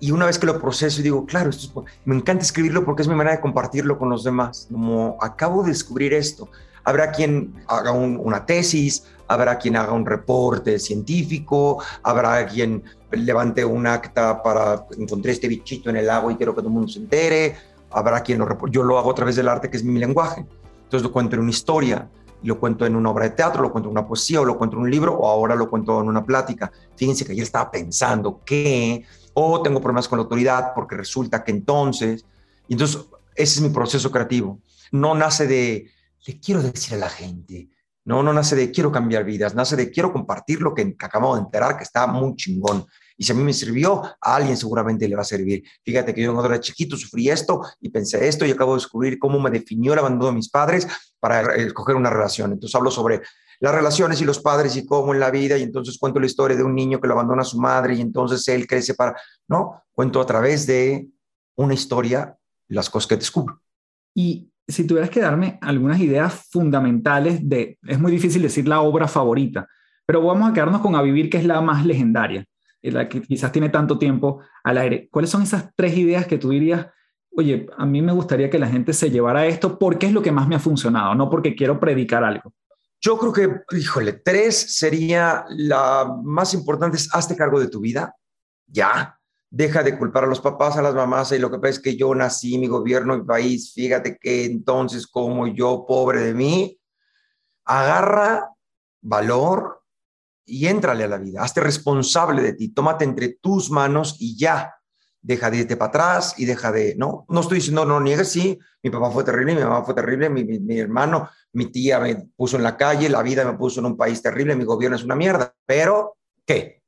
[0.00, 1.50] Y una vez que lo proceso y digo, claro,
[2.04, 4.66] me encanta escribirlo porque es mi manera de compartirlo con los demás.
[4.72, 6.48] Como acabo de descubrir esto.
[6.82, 12.82] Habrá quien haga una tesis, habrá quien haga un reporte científico, habrá quien
[13.12, 16.74] levante un acta para encontré este bichito en el agua y quiero que todo el
[16.74, 17.56] mundo se entere,
[17.92, 20.44] habrá quien lo Yo lo hago a través del arte, que es mi lenguaje.
[20.82, 22.08] Entonces lo cuento en una historia,
[22.46, 24.76] lo cuento en una obra de teatro, lo cuento en una poesía, o lo cuento
[24.76, 26.70] en un libro, o ahora lo cuento en una plática.
[26.96, 31.52] Fíjense que ayer estaba pensando que, o tengo problemas con la autoridad, porque resulta que
[31.52, 32.24] entonces,
[32.68, 33.02] y entonces
[33.34, 34.60] ese es mi proceso creativo.
[34.92, 35.90] No nace de,
[36.26, 37.68] le quiero decir a la gente,
[38.04, 41.44] no, no nace de quiero cambiar vidas, nace de quiero compartir lo que, acabamos de
[41.44, 42.86] enterar, que está muy chingón.
[43.16, 45.62] Y si a mí me sirvió, a alguien seguramente le va a servir.
[45.84, 49.18] Fíjate que yo cuando era chiquito sufrí esto y pensé esto y acabo de descubrir
[49.18, 50.86] cómo me definió el abandono de mis padres
[51.20, 52.52] para escoger una relación.
[52.52, 53.22] Entonces hablo sobre
[53.60, 56.56] las relaciones y los padres y cómo en la vida y entonces cuento la historia
[56.56, 59.16] de un niño que lo abandona a su madre y entonces él crece para,
[59.48, 59.82] ¿no?
[59.92, 61.08] Cuento a través de
[61.56, 62.36] una historia
[62.68, 63.60] las cosas que descubro.
[64.12, 69.06] Y si tuvieras que darme algunas ideas fundamentales de, es muy difícil decir la obra
[69.06, 69.68] favorita,
[70.04, 72.44] pero vamos a quedarnos con A Vivir, que es la más legendaria
[72.92, 75.08] la que quizás tiene tanto tiempo al aire.
[75.10, 76.86] ¿Cuáles son esas tres ideas que tú dirías,
[77.30, 80.32] oye, a mí me gustaría que la gente se llevara esto porque es lo que
[80.32, 82.52] más me ha funcionado, no porque quiero predicar algo?
[83.00, 88.14] Yo creo que, híjole, tres sería la más importante es hazte cargo de tu vida,
[88.66, 89.18] ya.
[89.50, 91.96] Deja de culpar a los papás, a las mamás, y lo que pasa es que
[91.96, 96.80] yo nací, mi gobierno, mi país, fíjate que entonces como yo, pobre de mí,
[97.64, 98.50] agarra
[99.02, 99.83] valor,
[100.46, 104.74] y éntrale a la vida, hazte responsable de ti, tómate entre tus manos y ya,
[105.24, 108.58] deja de irte para atrás y deja de, no, no estoy diciendo, no niegues, sí,
[108.82, 112.58] mi papá fue terrible, mi mamá fue terrible, mi, mi, hermano, mi tía me puso
[112.58, 115.14] en la calle, la vida me puso en un país terrible, mi gobierno es una
[115.14, 116.82] mierda, pero, ¿qué?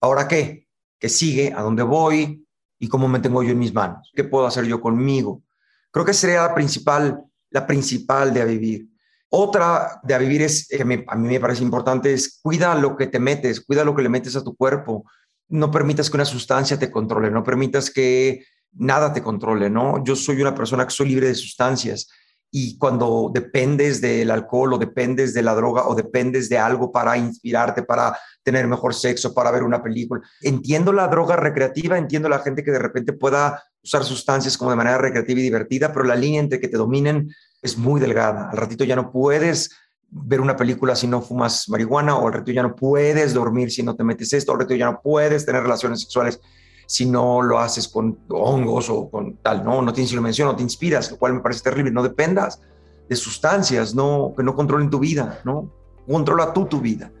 [0.00, 0.66] ¿Ahora qué?
[0.98, 1.52] ¿Qué sigue?
[1.56, 2.44] ¿A dónde voy?
[2.80, 4.10] ¿Y cómo me tengo yo en mis manos?
[4.12, 5.44] ¿Qué puedo hacer yo conmigo?
[5.92, 8.87] Creo que sería la principal, la principal de a vivir.
[9.30, 10.84] Otra de a vivir es, que a
[11.16, 14.36] mí me parece importante, es cuida lo que te metes, cuida lo que le metes
[14.36, 15.04] a tu cuerpo.
[15.48, 20.02] No permitas que una sustancia te controle, no permitas que nada te controle, ¿no?
[20.04, 22.08] Yo soy una persona que soy libre de sustancias
[22.50, 27.16] y cuando dependes del alcohol o dependes de la droga o dependes de algo para
[27.18, 30.22] inspirarte, para tener mejor sexo, para ver una película.
[30.40, 34.76] Entiendo la droga recreativa, entiendo la gente que de repente pueda usar sustancias como de
[34.76, 37.30] manera recreativa y divertida, pero la línea entre que te dominen
[37.62, 38.50] es muy delgada.
[38.50, 39.70] Al ratito ya no puedes
[40.10, 43.82] ver una película si no fumas marihuana, o al ratito ya no puedes dormir si
[43.82, 46.40] no te metes esto, o al ratito ya no puedes tener relaciones sexuales
[46.88, 50.62] si no lo haces con hongos o con tal, no, no tienes iluminación, no te
[50.62, 51.90] inspiras, lo cual me parece terrible.
[51.90, 52.62] No dependas
[53.06, 55.70] de sustancias, no, que no controlen tu vida, ¿no?
[56.06, 57.12] Controla tú tu vida.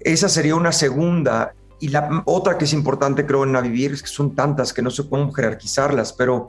[0.00, 1.54] Esa sería una segunda.
[1.78, 4.82] Y la otra que es importante, creo, en la vivir, es que son tantas que
[4.82, 6.48] no sé cómo jerarquizarlas, pero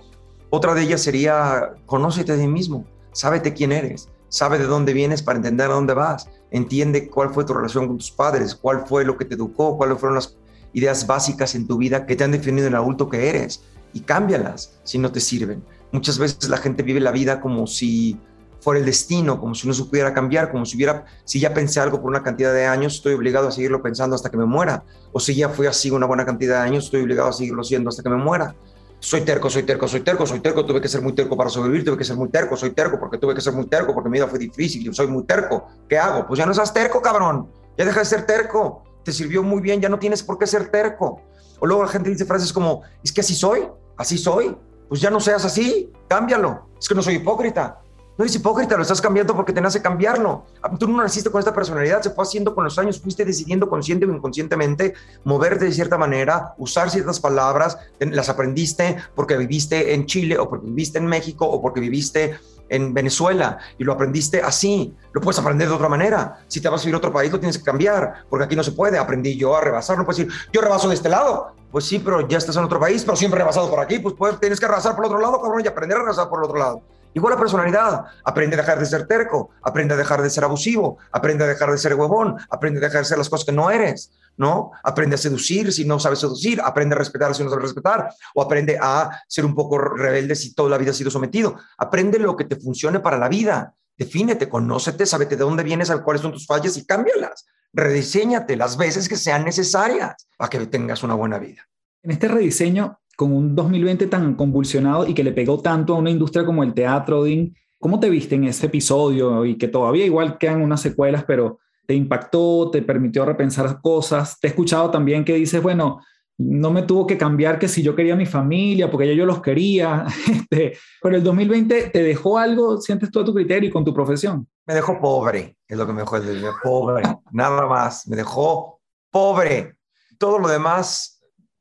[0.50, 5.22] otra de ellas sería, conócete a ti mismo, sábete quién eres, sabe de dónde vienes
[5.22, 9.04] para entender a dónde vas, entiende cuál fue tu relación con tus padres, cuál fue
[9.04, 10.38] lo que te educó, cuáles fueron las
[10.74, 13.64] ideas básicas en tu vida que te han definido el adulto que eres
[13.94, 15.64] y cámbialas si no te sirven.
[15.92, 18.18] Muchas veces la gente vive la vida como si
[18.60, 22.02] fuera el destino, como si no supiera cambiar, como si hubiera, si ya pensé algo
[22.02, 24.84] por una cantidad de años, estoy obligado a seguirlo pensando hasta que me muera.
[25.12, 27.90] O si ya fui así una buena cantidad de años, estoy obligado a seguirlo siendo
[27.90, 28.56] hasta que me muera.
[29.00, 31.86] Soy terco, soy terco, soy terco, soy terco, tuve que ser muy terco para sobrevivir,
[31.86, 34.18] tuve que ser muy terco, soy terco porque tuve que ser muy terco, porque mi
[34.18, 35.68] vida fue difícil, yo soy muy terco.
[35.88, 36.26] ¿Qué hago?
[36.26, 37.48] Pues ya no seas terco, cabrón.
[37.78, 38.84] Ya deja de ser terco.
[39.04, 41.22] Te sirvió muy bien, ya no tienes por qué ser terco.
[41.60, 43.68] O luego la gente dice frases como, es que así soy,
[43.98, 44.58] así soy.
[44.90, 46.70] Pues ya no seas así, cámbialo.
[46.80, 47.80] Es que no soy hipócrita.
[48.18, 50.46] No eres hipócrita, lo estás cambiando porque te nace cambiarlo.
[50.64, 53.70] Ah, tú no naciste con esta personalidad, se fue haciendo con los años, fuiste decidiendo
[53.70, 60.08] consciente o inconscientemente moverte de cierta manera, usar ciertas palabras, las aprendiste porque viviste en
[60.08, 64.96] Chile o porque viviste en México o porque viviste en Venezuela y lo aprendiste así.
[65.14, 66.40] Lo puedes aprender de otra manera.
[66.48, 68.64] Si te vas a ir a otro país, lo tienes que cambiar, porque aquí no
[68.64, 68.98] se puede.
[68.98, 69.96] Aprendí yo a rebasar.
[69.96, 71.52] No puedes decir, yo rebaso de este lado.
[71.72, 74.00] Pues sí, pero ya estás en otro país, pero siempre rebasado por aquí.
[74.00, 76.46] Pues, pues tienes que rebasar por otro lado, cabrón, y aprender a rebasar por el
[76.46, 76.82] otro lado.
[77.14, 80.98] Igual la personalidad, aprende a dejar de ser terco, aprende a dejar de ser abusivo,
[81.12, 83.72] aprende a dejar de ser huevón, aprende a dejar de ser las cosas que no
[83.72, 84.72] eres, ¿no?
[84.84, 88.42] Aprende a seducir si no sabes seducir, aprende a respetar si no sabes respetar, o
[88.42, 91.58] aprende a ser un poco rebelde si toda la vida has sido sometido.
[91.78, 96.22] Aprende lo que te funcione para la vida, defínete, conócete, sábete de dónde vienes, cuáles
[96.22, 97.46] son tus fallas y cámbialas.
[97.74, 101.68] Rediseñate las veces que sean necesarias para que tengas una buena vida.
[102.04, 106.12] En este rediseño, con un 2020 tan convulsionado y que le pegó tanto a una
[106.12, 109.44] industria como el teatro, Dean, ¿cómo te viste en ese episodio?
[109.44, 114.40] Y que todavía igual quedan unas secuelas, pero te impactó, te permitió repensar cosas.
[114.40, 116.00] Te he escuchado también que dices, bueno,
[116.38, 119.42] no me tuvo que cambiar que si yo quería mi familia, porque ya yo los
[119.42, 120.06] quería.
[120.32, 123.94] Este, pero el 2020 te dejó algo, sientes tú a tu criterio y con tu
[123.96, 124.48] profesión.
[124.68, 126.22] Me dejó pobre, es lo que me dejó,
[126.64, 129.76] pobre, nada más, me dejó pobre.
[130.20, 131.17] Todo lo demás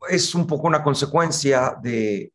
[0.08, 2.32] es un poco una consecuencia de,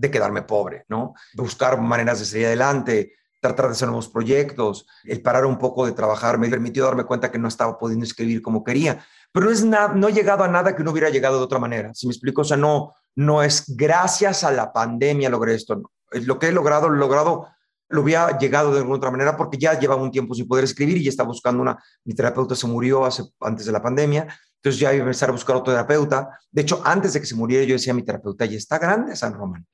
[0.00, 1.14] quedarme pobre, ¿no?
[1.34, 5.92] Buscar maneras de salir adelante, tratar de hacer nuevos proyectos, el parar un poco de
[5.92, 9.64] trabajar me permitió darme cuenta que no estaba pudiendo escribir como quería, pero no, es
[9.64, 12.42] no he llegado a nada que no hubiera llegado de otra manera, si me explico,
[12.42, 16.88] o sea, no, no es gracias a la pandemia logré esto, lo que he logrado,
[16.88, 17.48] lo logrado,
[17.88, 20.96] lo había llegado de alguna otra manera porque ya llevaba un tiempo sin poder escribir
[20.96, 24.28] y ya estaba buscando una, mi terapeuta se murió hace, antes de la pandemia,
[24.62, 26.38] entonces ya iba a empezar a buscar otro terapeuta.
[26.48, 29.34] De hecho, antes de que se muriera, yo decía, mi terapeuta ya está grande San
[29.34, 29.66] Román.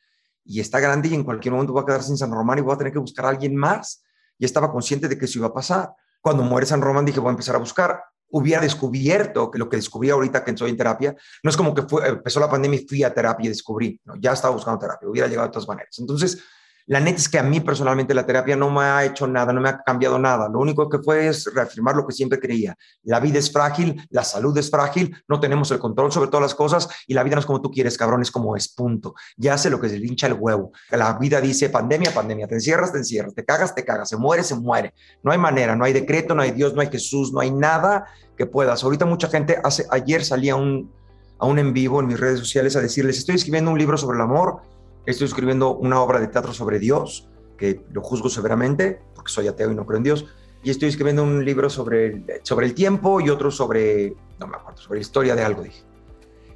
[0.47, 2.75] Y está grande y en cualquier momento va a quedar sin San Román y voy
[2.75, 4.03] a tener que buscar a alguien más.
[4.39, 5.93] Y estaba consciente de que eso iba a pasar.
[6.23, 8.03] Cuando muere San Román dije, voy a empezar a buscar.
[8.31, 11.83] Hubiera descubierto que lo que descubrí ahorita que estoy en terapia, no es como que
[11.83, 14.17] fue, empezó la pandemia y fui a terapia y descubrí, ¿no?
[14.17, 15.99] ya estaba buscando terapia, hubiera llegado de todas maneras.
[15.99, 16.43] Entonces,
[16.89, 19.61] la neta es que a mí personalmente la terapia no me ha hecho nada, no
[19.61, 20.49] me ha cambiado nada.
[20.49, 22.79] Lo único que fue es reafirmar lo que siempre creía.
[23.03, 26.55] La vida es frágil, la salud es frágil, no tenemos el control sobre todas las
[26.55, 29.15] cosas y la vida no es como tú quieres, cabrón, es como es, punto.
[29.37, 30.73] Ya sé lo que se hincha el huevo.
[30.91, 34.43] La vida dice pandemia, pandemia, te encierras, te encierras, te cagas, te cagas, se muere,
[34.43, 34.95] se muere.
[35.23, 38.07] No hay manera, no hay decreto, no hay Dios, no hay Jesús, no hay nada
[38.35, 38.83] que puedas.
[38.83, 40.91] Ahorita mucha gente, hace, ayer salía un,
[41.39, 44.17] a un en vivo en mis redes sociales a decirles, estoy escribiendo un libro sobre
[44.17, 44.63] el amor
[45.09, 49.73] Estoy escribiendo una obra de teatro sobre Dios, que lo juzgo severamente, porque soy ateo
[49.73, 50.27] y no creo en Dios.
[50.63, 54.79] Y estoy escribiendo un libro sobre sobre el tiempo y otro sobre, no me acuerdo,
[54.83, 55.83] sobre la historia de algo, dije.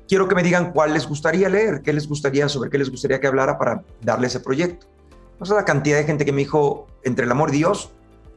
[0.07, 3.19] Quiero que me digan cuál les gustaría leer, qué les gustaría, sobre qué les gustaría
[3.19, 4.87] que hablara para darle ese proyecto.
[5.41, 7.91] No sé la cantidad de gente que me dijo, entre el amor y Dios,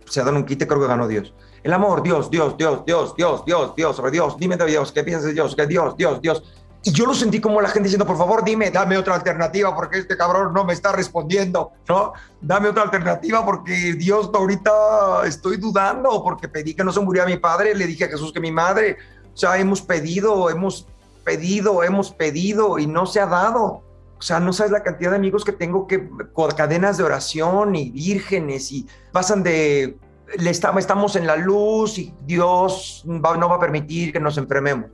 [0.05, 1.33] se dan un quite, creo que ganó Dios.
[1.61, 5.03] El amor, Dios, Dios, Dios, Dios, Dios, Dios, Dios, sobre Dios, dime de Dios, qué
[5.03, 6.41] piensas de Dios, que Dios, Dios, Dios.
[6.87, 9.97] Y yo lo sentí como la gente diciendo, por favor, dime, dame otra alternativa porque
[9.97, 12.13] este cabrón no me está respondiendo, ¿no?
[12.39, 17.37] Dame otra alternativa porque Dios, ahorita estoy dudando porque pedí que no se muriera mi
[17.37, 18.97] padre, le dije a Jesús que mi madre,
[19.33, 20.85] o sea, hemos pedido, hemos
[21.23, 23.81] pedido, hemos pedido y no se ha dado.
[24.19, 27.75] O sea, no sabes la cantidad de amigos que tengo que con cadenas de oración
[27.75, 29.97] y vírgenes y pasan de,
[30.37, 34.91] le estamos, en la luz y Dios no va a permitir que nos enfermemos.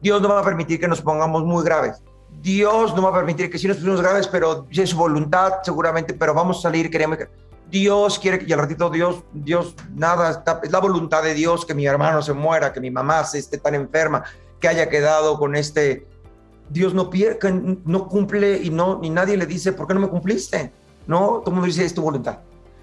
[0.00, 2.02] Dios no va a permitir que nos pongamos muy graves.
[2.42, 6.14] Dios no va a permitir que si nos pusimos graves, pero es su voluntad seguramente,
[6.14, 7.18] pero vamos a salir, queremos
[7.68, 11.74] Dios quiere que, y al ratito Dios, Dios, nada, es la voluntad de Dios que
[11.74, 14.22] mi hermano se muera, que mi mamá se esté tan enferma,
[14.60, 16.06] que haya quedado con este,
[16.68, 17.38] Dios no, pierde,
[17.84, 20.72] no cumple y no, ni nadie le dice, ¿por qué no me cumpliste?
[21.08, 22.38] No, todo el mundo dice, es tu voluntad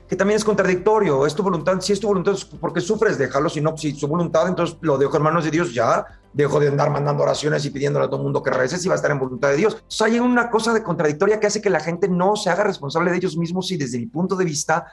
[0.08, 1.26] que también es contradictorio.
[1.26, 4.48] Es tu voluntad, si es tu voluntad, porque sufres, déjalo, si no, si su voluntad,
[4.48, 8.06] entonces lo dejo en manos de Dios, ya dejo de andar mandando oraciones y pidiéndole
[8.06, 9.84] a todo el mundo que reces y va a estar en voluntad de Dios.
[10.00, 13.12] O hay una cosa de contradictoria que hace que la gente no se haga responsable
[13.12, 14.86] de ellos mismos y desde mi punto de vista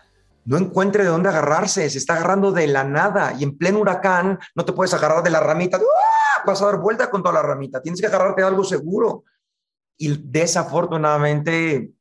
[0.45, 4.39] no encuentre de dónde agarrarse, se está agarrando de la nada y en pleno huracán
[4.55, 6.43] no te puedes agarrar de la ramita, ¡ah!
[6.47, 9.25] vas a dar vuelta con toda la ramita, tienes que agarrarte de algo seguro.
[9.99, 11.93] Y desafortunadamente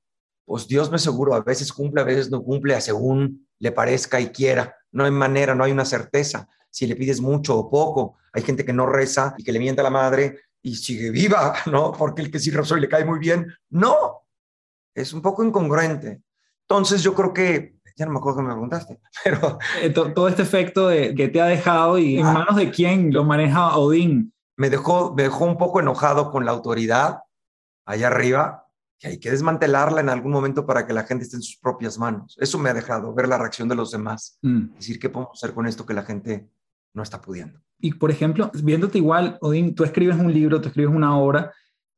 [0.50, 4.30] pues Dios me seguro, a veces cumple, a veces no cumple, según le parezca y
[4.30, 4.76] quiera.
[4.91, 6.50] No hay manera, no hay una certeza.
[6.72, 9.82] Si le pides mucho o poco, hay gente que no reza y que le miente
[9.82, 11.91] a la madre y sigue viva, ¿no?
[11.91, 14.24] Porque el que sí rezó y le cae muy bien, no.
[14.95, 16.24] Es un poco incongruente.
[16.68, 19.60] Entonces yo creo que, ya no me acuerdo que me preguntaste, pero...
[19.84, 22.34] Eh, todo este efecto de que te ha dejado y en Ah.
[22.34, 24.34] manos de quién lo maneja Odín.
[24.58, 27.20] me dejó, me dejó un poco enojado con la autoridad
[27.86, 28.66] allá arriba,
[29.00, 31.97] que hay que desmantelarla en algún momento para que la gente esté en sus propias
[31.97, 32.36] manos.
[32.39, 34.38] Eso me ha dejado ver la reacción de los demás.
[34.41, 34.76] Mm.
[34.76, 36.50] Decir, ¿qué podemos hacer con esto que la gente
[36.93, 37.62] no está pudiendo?
[37.80, 41.54] Y por ejemplo, viéndote igual, Odín, tú escribes un libro, tú escribes una obra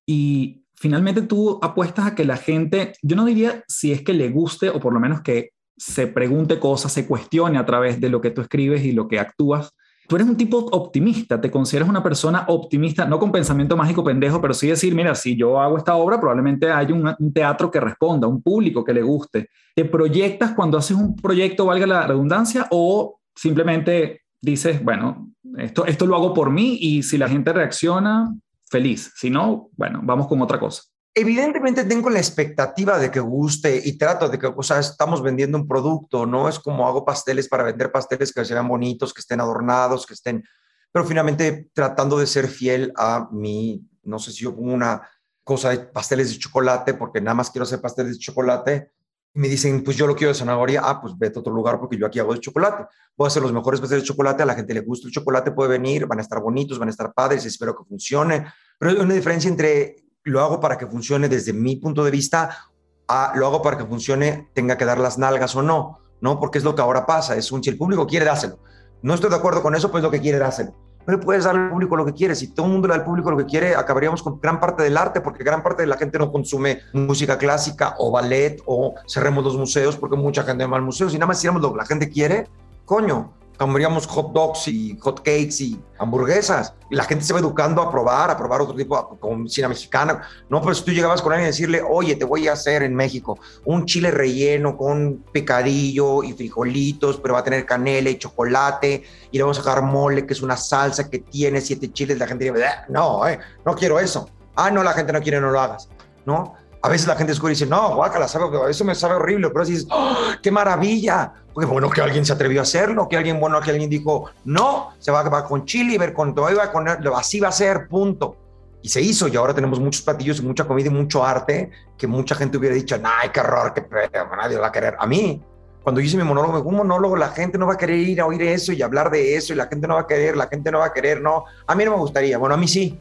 [0.06, 4.30] y finalmente tú apuestas a que la gente, yo no diría si es que le
[4.30, 8.22] guste o por lo menos que se pregunte cosas, se cuestione a través de lo
[8.22, 9.74] que tú escribes y lo que actúas.
[10.12, 14.42] Tú eres un tipo optimista, te consideras una persona optimista, no con pensamiento mágico pendejo,
[14.42, 17.80] pero sí decir, mira, si yo hago esta obra, probablemente haya un, un teatro que
[17.80, 19.48] responda, un público que le guste.
[19.74, 26.06] ¿Te proyectas cuando haces un proyecto, valga la redundancia, o simplemente dices, bueno, esto, esto
[26.06, 28.36] lo hago por mí y si la gente reacciona,
[28.70, 29.14] feliz.
[29.16, 30.91] Si no, bueno, vamos con otra cosa.
[31.14, 35.58] Evidentemente tengo la expectativa de que guste y trato de que, o sea, estamos vendiendo
[35.58, 39.20] un producto, no es como hago pasteles para vender pasteles que se vean bonitos, que
[39.20, 40.44] estén adornados, que estén,
[40.90, 45.02] pero finalmente tratando de ser fiel a mi, no sé si yo pongo una
[45.44, 48.92] cosa de pasteles de chocolate, porque nada más quiero hacer pasteles de chocolate,
[49.34, 51.80] y me dicen, pues yo lo quiero de zanahoria, ah, pues vete a otro lugar
[51.80, 52.86] porque yo aquí hago de chocolate.
[53.16, 55.52] Voy a hacer los mejores pasteles de chocolate, a la gente le gusta el chocolate,
[55.52, 58.46] puede venir, van a estar bonitos, van a estar padres, espero que funcione.
[58.78, 62.68] Pero hay una diferencia entre lo hago para que funcione desde mi punto de vista
[63.08, 66.40] a lo hago para que funcione, tenga que dar las nalgas o no, ¿no?
[66.40, 68.60] Porque es lo que ahora pasa, es un, si el público quiere, dáselo.
[69.02, 70.74] No estoy de acuerdo con eso, pues lo que quiere, dáselo.
[71.06, 72.36] No le puedes dar al público lo que quiere.
[72.36, 74.84] Si todo el mundo le da al público lo que quiere, acabaríamos con gran parte
[74.84, 78.94] del arte, porque gran parte de la gente no consume música clásica o ballet o
[79.08, 81.10] cerremos los museos porque mucha gente va al museo.
[81.10, 82.48] Si nada más hiciéramos lo que la gente quiere,
[82.86, 83.34] coño,
[83.66, 86.74] comeríamos hot dogs y hot cakes y hamburguesas.
[86.90, 90.24] Y la gente se va educando a probar, a probar otro tipo, de cocina mexicana.
[90.50, 93.38] No, si tú llegabas con alguien y decirle, oye, te voy a hacer en México
[93.66, 99.38] un chile relleno con picadillo y frijolitos, pero va a tener canela y chocolate, y
[99.38, 102.52] le vamos a sacar mole, que es una salsa que tiene siete chiles, la gente
[102.52, 104.28] dice, "Ah, no, eh, no quiero eso.
[104.56, 105.88] Ah, no, la gente no quiere, no lo hagas,
[106.26, 106.56] ¿no?
[106.84, 109.66] A veces la gente escucha y dice, no, guácala, sabe, eso me sabe horrible, pero
[109.66, 111.34] dices, ¡Oh, qué maravilla.
[111.54, 114.94] Porque bueno que alguien se atrevió a hacerlo, que alguien, bueno, que alguien dijo, no,
[114.98, 118.38] se va, va con chile ver con todo, va con, así va a ser, punto.
[118.82, 122.08] Y se hizo, y ahora tenemos muchos platillos y mucha comida y mucho arte que
[122.08, 124.96] mucha gente hubiera dicho, ay, qué horror, qué pedo, nadie lo va a querer.
[124.98, 125.40] A mí,
[125.84, 128.26] cuando yo hice mi monólogo, un monólogo, la gente no va a querer ir a
[128.26, 130.72] oír eso y hablar de eso, y la gente no va a querer, la gente
[130.72, 131.46] no va a querer, no.
[131.68, 133.00] A mí no me gustaría, bueno, a mí sí,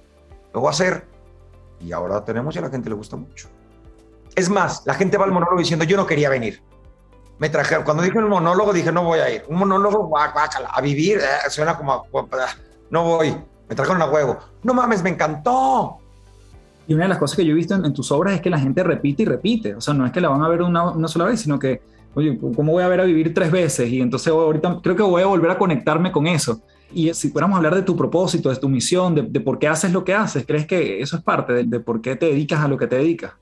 [0.53, 1.05] lo voy a hacer.
[1.81, 3.49] Y ahora tenemos y a la gente le gusta mucho.
[4.35, 6.63] Es más, la gente va al monólogo diciendo, yo no quería venir.
[7.39, 9.45] Me trajeron, cuando dije un monólogo, dije, no voy a ir.
[9.49, 12.07] Un monólogo, guácala, a vivir, eh, suena como,
[12.91, 13.35] no voy.
[13.69, 14.39] Me trajeron a huevo.
[14.63, 15.99] No mames, me encantó.
[16.87, 18.51] Y una de las cosas que yo he visto en, en, tus obras es que
[18.51, 19.75] la gente repite y repite.
[19.75, 21.81] O sea, no es que la van a ver una, una sola vez, sino que,
[22.15, 23.89] oye, ¿cómo voy a ver a vivir tres veces?
[23.89, 26.61] Y entonces ahorita creo que voy a volver a conectarme con eso.
[26.93, 29.69] Y si fuéramos a hablar de tu propósito, de tu misión, de, de por qué
[29.69, 32.61] haces lo que haces, ¿crees que eso es parte de, de por qué te dedicas
[32.61, 33.33] a lo que te dedicas?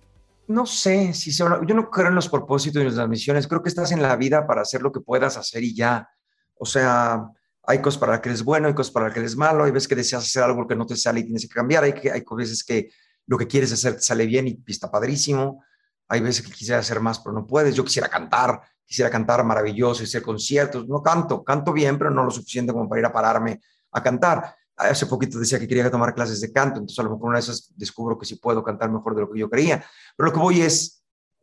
[0.49, 3.47] No sé si se, yo no creo en los propósitos y en las misiones.
[3.47, 6.09] Creo que estás en la vida para hacer lo que puedas hacer y ya.
[6.55, 7.23] O sea,
[7.65, 9.65] hay cosas para las que eres bueno, hay cosas para las que eres malo.
[9.65, 11.85] Hay veces que deseas hacer algo que no te sale y tienes que cambiar.
[11.85, 12.91] Hay, que, hay veces que
[13.27, 15.63] lo que quieres hacer te sale bien y está padrísimo.
[16.09, 17.75] Hay veces que quisiera hacer más, pero no puedes.
[17.75, 20.89] Yo quisiera cantar, quisiera cantar maravilloso y hacer conciertos.
[20.89, 23.61] No canto, canto bien, pero no lo suficiente como para ir a pararme
[23.93, 27.29] a cantar hace poquito decía que quería tomar clases de canto, entonces a lo mejor
[27.29, 29.85] una de esas descubro que sí puedo cantar mejor de lo que yo creía.
[30.17, 31.03] Pero lo que voy es,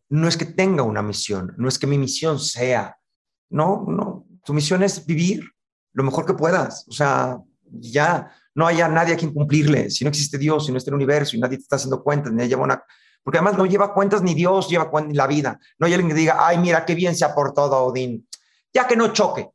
[0.09, 2.97] no es que tenga una misión, no es que mi misión sea,
[3.49, 5.43] no, no, tu misión es vivir
[5.93, 7.39] lo mejor que puedas, o sea,
[7.71, 10.95] ya no haya nadie a quien cumplirle, si no existe Dios, si no está el
[10.95, 12.83] universo y nadie te está haciendo cuentas, ni lleva una...
[13.23, 15.59] Porque además no lleva cuentas ni Dios lleva cuentas ni la vida.
[15.79, 18.27] No hay alguien que diga, ay, mira, qué bien se ha portado Odín.
[18.71, 19.49] Ya que no choque,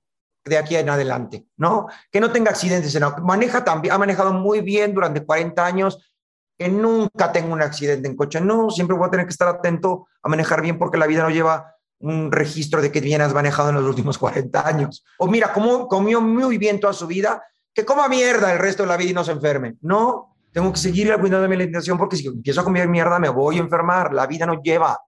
[0.44, 1.86] de aquí en adelante, ¿no?
[2.10, 6.12] Que no tenga accidentes, no, maneja también, ha manejado muy bien durante 40 años,
[6.58, 10.08] que nunca tenga un accidente en coche, no, siempre voy a tener que estar atento
[10.22, 13.70] a manejar bien porque la vida no lleva un registro de que bien has manejado
[13.70, 15.04] en los últimos 40 años.
[15.18, 17.42] O mira, como comió muy bien toda su vida,
[17.74, 19.76] que coma mierda el resto de la vida y no se enferme.
[19.82, 23.28] No, tengo que seguir cuidando de mi alimentación porque si empiezo a comer mierda me
[23.28, 24.12] voy a enfermar.
[24.12, 24.98] La vida no lleva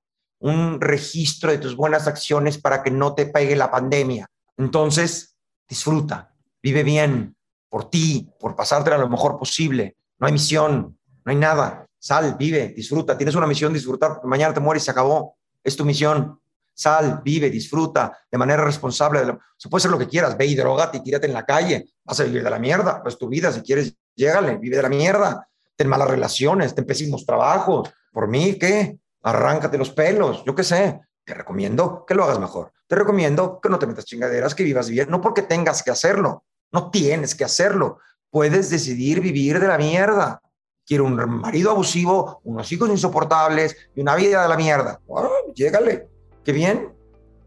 [0.41, 4.27] un registro de tus buenas acciones para que no te pegue la pandemia.
[4.57, 5.37] Entonces,
[5.69, 7.37] disfruta, vive bien
[7.69, 9.97] por ti, por pasártela lo mejor posible.
[10.19, 11.87] No hay misión, no hay nada.
[11.99, 13.17] Sal, vive, disfruta.
[13.17, 15.37] Tienes una misión, disfrutar, mañana te mueres y se acabó.
[15.65, 16.39] es tu misión.
[16.75, 19.21] Sal, vive, disfruta de manera responsable.
[19.57, 21.87] Se puede hacer lo que quieras, ve y drogate y tírate en la calle.
[22.05, 23.03] Vas a vivir de la mierda.
[23.03, 25.49] Pues tu vida, si quieres, llégale, vive de la mierda.
[25.77, 27.91] Ten malas relaciones, ten pésimos trabajos.
[28.13, 28.99] Por mí, ¿qué?
[29.23, 31.01] Arráncate los pelos, yo qué sé.
[31.25, 32.73] Te recomiendo que lo hagas mejor.
[32.93, 36.45] Te recomiendo que no te metas chingaderas, que vivas bien, no porque tengas que hacerlo,
[36.73, 38.01] no tienes que hacerlo.
[38.29, 40.43] Puedes decidir vivir de la mierda.
[40.85, 45.01] Quiero un marido abusivo, unos hijos insoportables y una vida de la mierda.
[45.07, 46.11] Bueno, llégale.
[46.45, 46.93] Qué bien.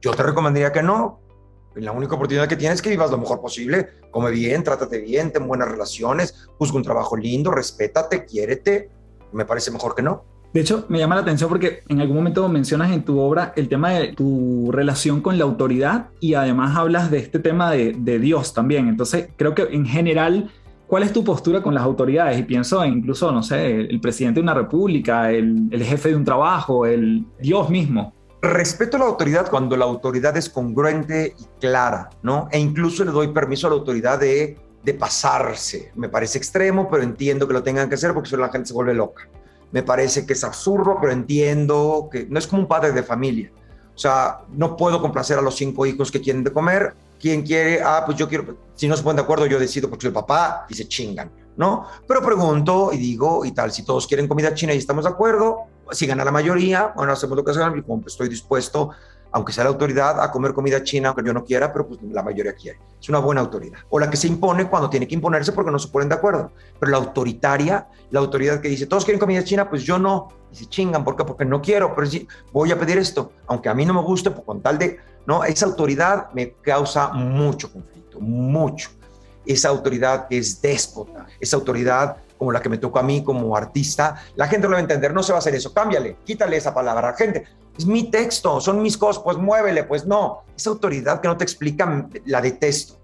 [0.02, 1.22] Yo te recomendaría que no.
[1.76, 3.88] La única oportunidad que tienes es que vivas lo mejor posible.
[4.10, 8.89] Come bien, trátate bien, ten buenas relaciones, busca un trabajo lindo, respétate, quiérete.
[9.32, 10.26] Me parece mejor que no.
[10.56, 13.68] De hecho, me llama la atención porque en algún momento mencionas en tu obra el
[13.68, 18.53] tema de tu relación con la autoridad y además hablas de este tema de, Dios
[18.53, 18.88] también.
[18.88, 20.49] Entonces, creo que en general,
[20.88, 22.39] ¿cuál es tu postura con las autoridades?
[22.39, 26.16] Y pienso en incluso, no sé, el presidente de una república, el, el jefe de
[26.16, 28.14] un trabajo, el Dios mismo.
[28.41, 32.47] Respeto a la autoridad cuando la autoridad es congruente y clara, ¿no?
[32.49, 35.91] E incluso le doy permiso a la autoridad de, de pasarse.
[35.95, 38.70] Me parece extremo, pero entiendo que lo tengan que hacer porque si no la gente
[38.70, 39.28] se vuelve loca
[39.72, 43.51] me parece que es absurdo, pero entiendo que no es como un padre de familia.
[43.93, 46.93] O sea, no puedo complacer a los cinco hijos que quieren de comer.
[47.20, 47.82] ¿Quién quiere?
[47.82, 48.57] Ah, pues yo quiero.
[48.76, 51.32] Si no se ponen de acuerdo, yo decido porque soy el papá y se chingan,
[51.55, 51.88] ¿no?
[52.07, 55.59] Pero pregunto y digo y tal, si todos quieren comida china y estamos de acuerdo,
[55.91, 58.91] si gana la mayoría, bueno, hacemos lo que sea y como estoy dispuesto
[59.36, 62.23] aunque sea la autoridad, a comer comida china, aunque yo no quiera, pero pues la
[62.23, 62.79] mayoría quiere.
[63.01, 63.79] Es una buena autoridad.
[63.89, 66.53] O la que se impone cuando tiene que imponerse porque no se ponen de acuerdo.
[66.79, 70.29] Pero la autoritaria, la autoridad que dice, todos quieren comida china, pues yo no.
[70.53, 71.25] Y se chingan, ¿por qué?
[71.25, 74.31] Porque no quiero, pero sí, voy a pedir esto, aunque a mí no me guste,
[74.31, 78.89] pues con tal de, no, esa autoridad me causa mucho conflicto, mucho.
[79.45, 83.55] Esa autoridad que es déspota, esa autoridad como la que me tocó a mí como
[83.55, 86.57] artista, la gente lo va a entender, no se va a hacer eso, cámbiale, quítale
[86.57, 87.45] esa palabra, gente,
[87.78, 91.43] es mi texto, son mis cosas, pues muévele, pues no, esa autoridad que no te
[91.43, 92.99] explica, la detesto.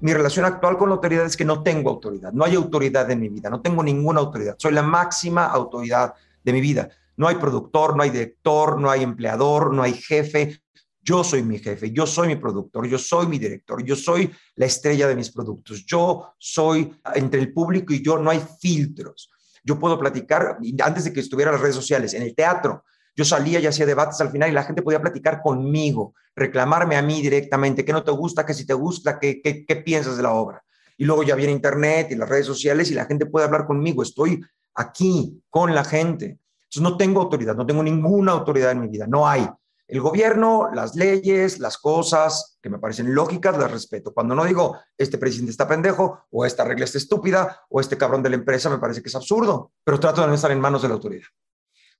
[0.00, 3.20] Mi relación actual con la autoridad es que no tengo autoridad, no hay autoridad en
[3.20, 6.88] mi vida, no tengo ninguna autoridad, soy la máxima autoridad de mi vida.
[7.16, 10.60] No hay productor, no hay director, no hay empleador, no hay jefe,
[11.00, 14.66] yo soy mi jefe, yo soy mi productor, yo soy mi director, yo soy la
[14.66, 19.30] estrella de mis productos, yo soy entre el público y yo, no hay filtros.
[19.62, 22.84] Yo puedo platicar, antes de que estuviera en las redes sociales, en el teatro,
[23.16, 27.02] yo salía y hacía debates al final y la gente podía platicar conmigo, reclamarme a
[27.02, 30.22] mí directamente, qué no te gusta, qué si te gusta, qué, qué, qué piensas de
[30.22, 30.64] la obra.
[30.96, 34.02] Y luego ya viene Internet y las redes sociales y la gente puede hablar conmigo.
[34.02, 34.40] Estoy
[34.74, 36.38] aquí con la gente.
[36.74, 39.48] Entonces no tengo autoridad, no tengo ninguna autoridad en mi vida, no hay.
[39.86, 44.14] El gobierno, las leyes, las cosas que me parecen lógicas, las respeto.
[44.14, 48.22] Cuando no digo, este presidente está pendejo, o esta regla está estúpida, o este cabrón
[48.22, 50.82] de la empresa me parece que es absurdo, pero trato de no estar en manos
[50.82, 51.26] de la autoridad.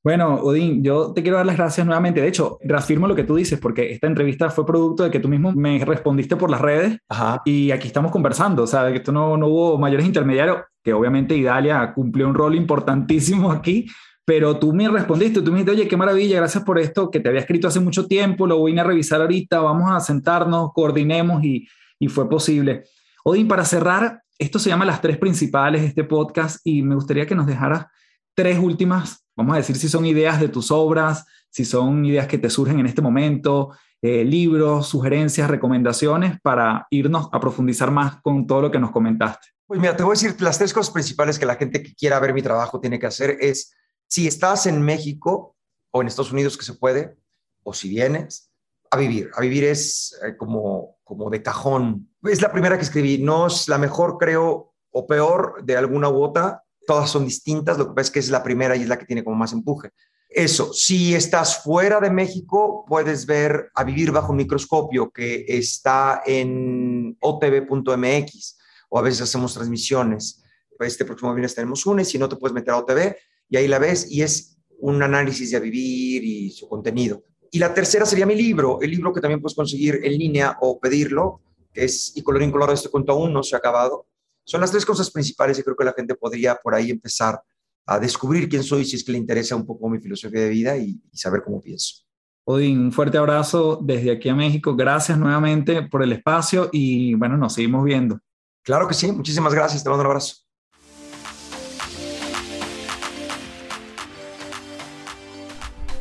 [0.04, 2.20] Bueno, Odín, yo te quiero dar las gracias nuevamente.
[2.20, 5.30] De hecho, reafirmo lo que tú dices, porque esta entrevista fue producto de que tú
[5.30, 6.98] mismo me respondiste por las redes
[7.46, 8.64] y aquí estamos conversando.
[8.64, 12.54] O sea, que esto no, no hubo mayores intermediarios, que obviamente Idalia cumplió un rol
[12.54, 13.86] importantísimo aquí,
[14.26, 17.30] pero tú me respondiste, tú me dijiste, oye, qué maravilla, gracias por esto, que te
[17.30, 21.66] había escrito hace mucho tiempo, lo voy a revisar ahorita, vamos a sentarnos, coordinemos y,
[21.98, 22.84] y fue posible.
[23.24, 27.34] Odín, para cerrar, esto se llama Las Tres Principales, este podcast, y me gustaría que
[27.34, 27.86] nos dejaras
[28.34, 32.38] tres últimas, vamos a decir si son ideas de tus obras, si son ideas que
[32.38, 33.70] te surgen en este momento,
[34.02, 39.48] eh, libros, sugerencias, recomendaciones, para irnos a profundizar más con todo lo que nos comentaste.
[39.66, 42.20] Pues mira, te voy a decir, las tres cosas principales que la gente que quiera
[42.20, 43.72] ver mi trabajo tiene que hacer es
[44.06, 45.56] si estás en México
[45.90, 47.16] o en Estados Unidos que se puede,
[47.62, 48.50] o si vienes,
[48.90, 49.30] a vivir.
[49.34, 52.10] A vivir es eh, como, como de cajón.
[52.24, 56.22] Es la primera que escribí, no es la mejor, creo, o peor de alguna u
[56.22, 56.63] otra.
[56.86, 59.06] Todas son distintas, lo que pasa es que es la primera y es la que
[59.06, 59.90] tiene como más empuje.
[60.28, 66.22] Eso, si estás fuera de México, puedes ver A Vivir Bajo un Microscopio, que está
[66.26, 68.58] en otv.mx,
[68.88, 70.42] o a veces hacemos transmisiones.
[70.80, 73.14] Este próximo viernes tenemos una, y si no te puedes meter a OTV,
[73.48, 77.22] y ahí la ves y es un análisis de a vivir y su contenido.
[77.50, 80.80] Y la tercera sería mi libro, el libro que también puedes conseguir en línea o
[80.80, 81.40] pedirlo,
[81.72, 84.06] que es Y colorín colorado este cuento aún no se ha acabado.
[84.44, 87.40] Son las tres cosas principales y creo que la gente podría por ahí empezar
[87.86, 90.76] a descubrir quién soy si es que le interesa un poco mi filosofía de vida
[90.76, 92.04] y, y saber cómo pienso.
[92.46, 94.76] Odín, un fuerte abrazo desde aquí a México.
[94.76, 98.20] Gracias nuevamente por el espacio y bueno, nos seguimos viendo.
[98.62, 99.82] Claro que sí, muchísimas gracias.
[99.82, 100.36] Te mando un abrazo.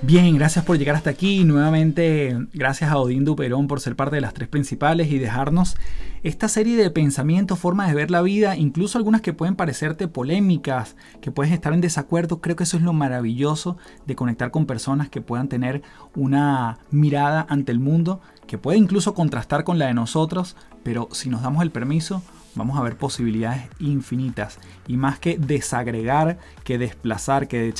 [0.01, 1.45] Bien, gracias por llegar hasta aquí.
[1.45, 5.77] Nuevamente, gracias a Odín Duperón por ser parte de las tres principales y dejarnos
[6.23, 10.95] esta serie de pensamientos, formas de ver la vida, incluso algunas que pueden parecerte polémicas,
[11.21, 15.09] que puedes estar en desacuerdo, creo que eso es lo maravilloso de conectar con personas
[15.09, 15.81] que puedan tener
[16.15, 21.29] una mirada ante el mundo, que puede incluso contrastar con la de nosotros, pero si
[21.29, 22.23] nos damos el permiso,
[22.55, 24.59] vamos a ver posibilidades infinitas.
[24.87, 27.73] Y más que desagregar, que desplazar, que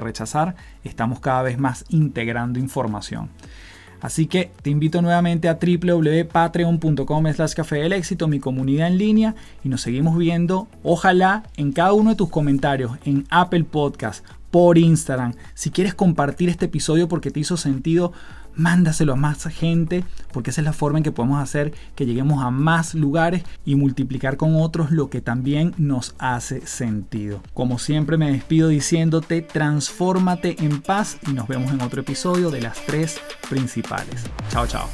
[0.00, 3.30] rechazar, estamos cada vez más integrando información.
[4.00, 9.34] Así que te invito nuevamente a www.patreon.com slash café del éxito, mi comunidad en línea,
[9.64, 14.78] y nos seguimos viendo, ojalá, en cada uno de tus comentarios, en Apple Podcast, por
[14.78, 15.34] Instagram.
[15.54, 18.12] Si quieres compartir este episodio porque te hizo sentido,
[18.56, 22.42] mándaselo a más gente, porque esa es la forma en que podemos hacer que lleguemos
[22.42, 27.42] a más lugares y multiplicar con otros lo que también nos hace sentido.
[27.54, 32.62] Como siempre me despido diciéndote, transfórmate en paz y nos vemos en otro episodio de
[32.62, 34.24] las tres principales.
[34.50, 34.88] Chao, chao.